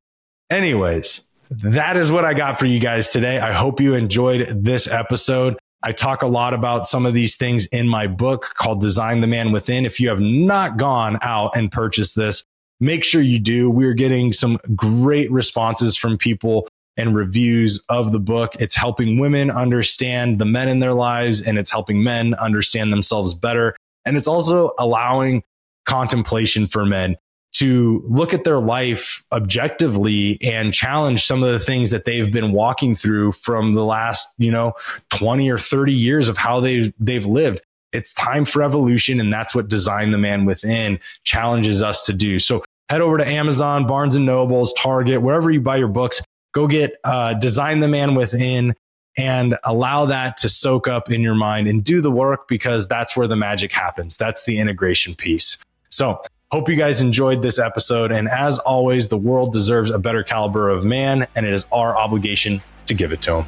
anyways, 0.50 1.26
that 1.50 1.96
is 1.96 2.10
what 2.10 2.24
I 2.24 2.34
got 2.34 2.58
for 2.58 2.66
you 2.66 2.78
guys 2.78 3.10
today. 3.10 3.38
I 3.38 3.52
hope 3.52 3.80
you 3.80 3.94
enjoyed 3.94 4.64
this 4.64 4.86
episode. 4.86 5.56
I 5.84 5.92
talk 5.92 6.22
a 6.22 6.26
lot 6.26 6.54
about 6.54 6.86
some 6.86 7.06
of 7.06 7.14
these 7.14 7.36
things 7.36 7.66
in 7.66 7.88
my 7.88 8.06
book 8.06 8.54
called 8.54 8.80
Design 8.80 9.20
the 9.20 9.26
Man 9.26 9.50
Within. 9.50 9.84
If 9.84 9.98
you 9.98 10.08
have 10.08 10.20
not 10.20 10.76
gone 10.76 11.18
out 11.22 11.56
and 11.56 11.72
purchased 11.72 12.14
this, 12.14 12.44
make 12.78 13.02
sure 13.02 13.20
you 13.20 13.40
do. 13.40 13.68
We're 13.68 13.94
getting 13.94 14.32
some 14.32 14.58
great 14.76 15.30
responses 15.30 15.96
from 15.96 16.18
people 16.18 16.68
and 16.96 17.16
reviews 17.16 17.82
of 17.88 18.12
the 18.12 18.20
book. 18.20 18.54
It's 18.60 18.76
helping 18.76 19.18
women 19.18 19.50
understand 19.50 20.38
the 20.38 20.44
men 20.44 20.68
in 20.68 20.78
their 20.78 20.94
lives 20.94 21.40
and 21.40 21.58
it's 21.58 21.70
helping 21.70 22.02
men 22.02 22.34
understand 22.34 22.92
themselves 22.92 23.34
better. 23.34 23.74
And 24.04 24.16
it's 24.16 24.28
also 24.28 24.72
allowing 24.78 25.42
contemplation 25.84 26.68
for 26.68 26.84
men 26.84 27.16
to 27.52 28.02
look 28.08 28.32
at 28.32 28.44
their 28.44 28.60
life 28.60 29.22
objectively 29.30 30.38
and 30.42 30.72
challenge 30.72 31.24
some 31.24 31.42
of 31.42 31.52
the 31.52 31.58
things 31.58 31.90
that 31.90 32.04
they've 32.04 32.32
been 32.32 32.52
walking 32.52 32.94
through 32.94 33.32
from 33.32 33.74
the 33.74 33.84
last, 33.84 34.34
you 34.38 34.50
know, 34.50 34.72
20 35.10 35.50
or 35.50 35.58
30 35.58 35.92
years 35.92 36.28
of 36.28 36.36
how 36.38 36.60
they 36.60 36.92
they've 36.98 37.26
lived. 37.26 37.60
It's 37.92 38.14
time 38.14 38.46
for 38.46 38.62
evolution 38.62 39.20
and 39.20 39.32
that's 39.32 39.54
what 39.54 39.68
Design 39.68 40.12
the 40.12 40.18
Man 40.18 40.46
Within 40.46 40.98
challenges 41.24 41.82
us 41.82 42.06
to 42.06 42.14
do. 42.14 42.38
So 42.38 42.64
head 42.88 43.02
over 43.02 43.18
to 43.18 43.26
Amazon, 43.26 43.86
Barnes 43.86 44.16
and 44.16 44.24
Nobles, 44.24 44.72
Target, 44.72 45.20
wherever 45.20 45.50
you 45.50 45.60
buy 45.60 45.76
your 45.76 45.88
books, 45.88 46.22
go 46.52 46.66
get 46.66 46.96
uh, 47.04 47.34
Design 47.34 47.80
the 47.80 47.88
Man 47.88 48.14
Within 48.14 48.74
and 49.18 49.56
allow 49.64 50.06
that 50.06 50.38
to 50.38 50.48
soak 50.48 50.88
up 50.88 51.10
in 51.10 51.20
your 51.20 51.34
mind 51.34 51.68
and 51.68 51.84
do 51.84 52.00
the 52.00 52.10
work 52.10 52.48
because 52.48 52.88
that's 52.88 53.14
where 53.14 53.28
the 53.28 53.36
magic 53.36 53.72
happens. 53.72 54.16
That's 54.16 54.44
the 54.44 54.58
integration 54.58 55.14
piece. 55.14 55.58
So 55.90 56.22
Hope 56.52 56.68
you 56.68 56.76
guys 56.76 57.00
enjoyed 57.00 57.40
this 57.40 57.58
episode. 57.58 58.12
And 58.12 58.28
as 58.28 58.58
always, 58.58 59.08
the 59.08 59.16
world 59.16 59.54
deserves 59.54 59.90
a 59.90 59.98
better 59.98 60.22
caliber 60.22 60.68
of 60.68 60.84
man, 60.84 61.26
and 61.34 61.46
it 61.46 61.52
is 61.54 61.66
our 61.72 61.96
obligation 61.96 62.60
to 62.84 62.92
give 62.92 63.10
it 63.10 63.22
to 63.22 63.30
them. 63.30 63.46